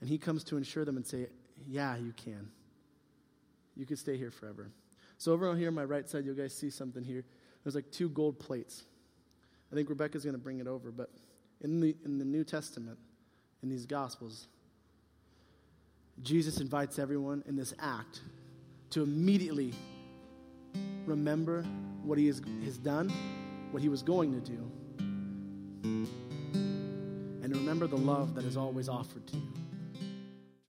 And 0.00 0.08
he 0.08 0.18
comes 0.18 0.44
to 0.44 0.56
ensure 0.56 0.84
them 0.84 0.96
and 0.96 1.06
say, 1.06 1.26
Yeah, 1.66 1.96
you 1.96 2.12
can. 2.12 2.48
You 3.76 3.86
can 3.86 3.96
stay 3.96 4.16
here 4.16 4.30
forever. 4.30 4.70
So 5.18 5.32
over 5.32 5.48
on 5.48 5.58
here 5.58 5.68
on 5.68 5.74
my 5.74 5.84
right 5.84 6.08
side, 6.08 6.24
you 6.24 6.34
guys 6.34 6.54
see 6.54 6.70
something 6.70 7.02
here. 7.02 7.24
There's 7.62 7.74
like 7.74 7.90
two 7.90 8.08
gold 8.08 8.38
plates. 8.38 8.84
I 9.70 9.74
think 9.74 9.88
Rebecca's 9.88 10.24
going 10.24 10.34
to 10.34 10.40
bring 10.40 10.60
it 10.60 10.66
over, 10.66 10.90
but 10.90 11.10
in 11.60 11.80
the, 11.80 11.94
in 12.04 12.18
the 12.18 12.24
New 12.24 12.42
Testament, 12.42 12.98
in 13.62 13.68
these 13.68 13.86
Gospels, 13.86 14.48
Jesus 16.22 16.60
invites 16.60 16.98
everyone 16.98 17.42
in 17.46 17.56
this 17.56 17.72
act 17.78 18.20
to 18.90 19.02
immediately 19.02 19.72
remember 21.06 21.62
what 22.02 22.18
he 22.18 22.26
has, 22.26 22.42
has 22.64 22.78
done, 22.78 23.08
what 23.70 23.82
he 23.82 23.88
was 23.88 24.02
going 24.02 24.32
to 24.32 24.40
do, 24.40 24.70
and 27.42 27.56
remember 27.56 27.86
the 27.86 27.96
love 27.96 28.34
that 28.34 28.44
is 28.44 28.56
always 28.56 28.88
offered 28.88 29.26
to 29.28 29.36
you. 29.36 29.52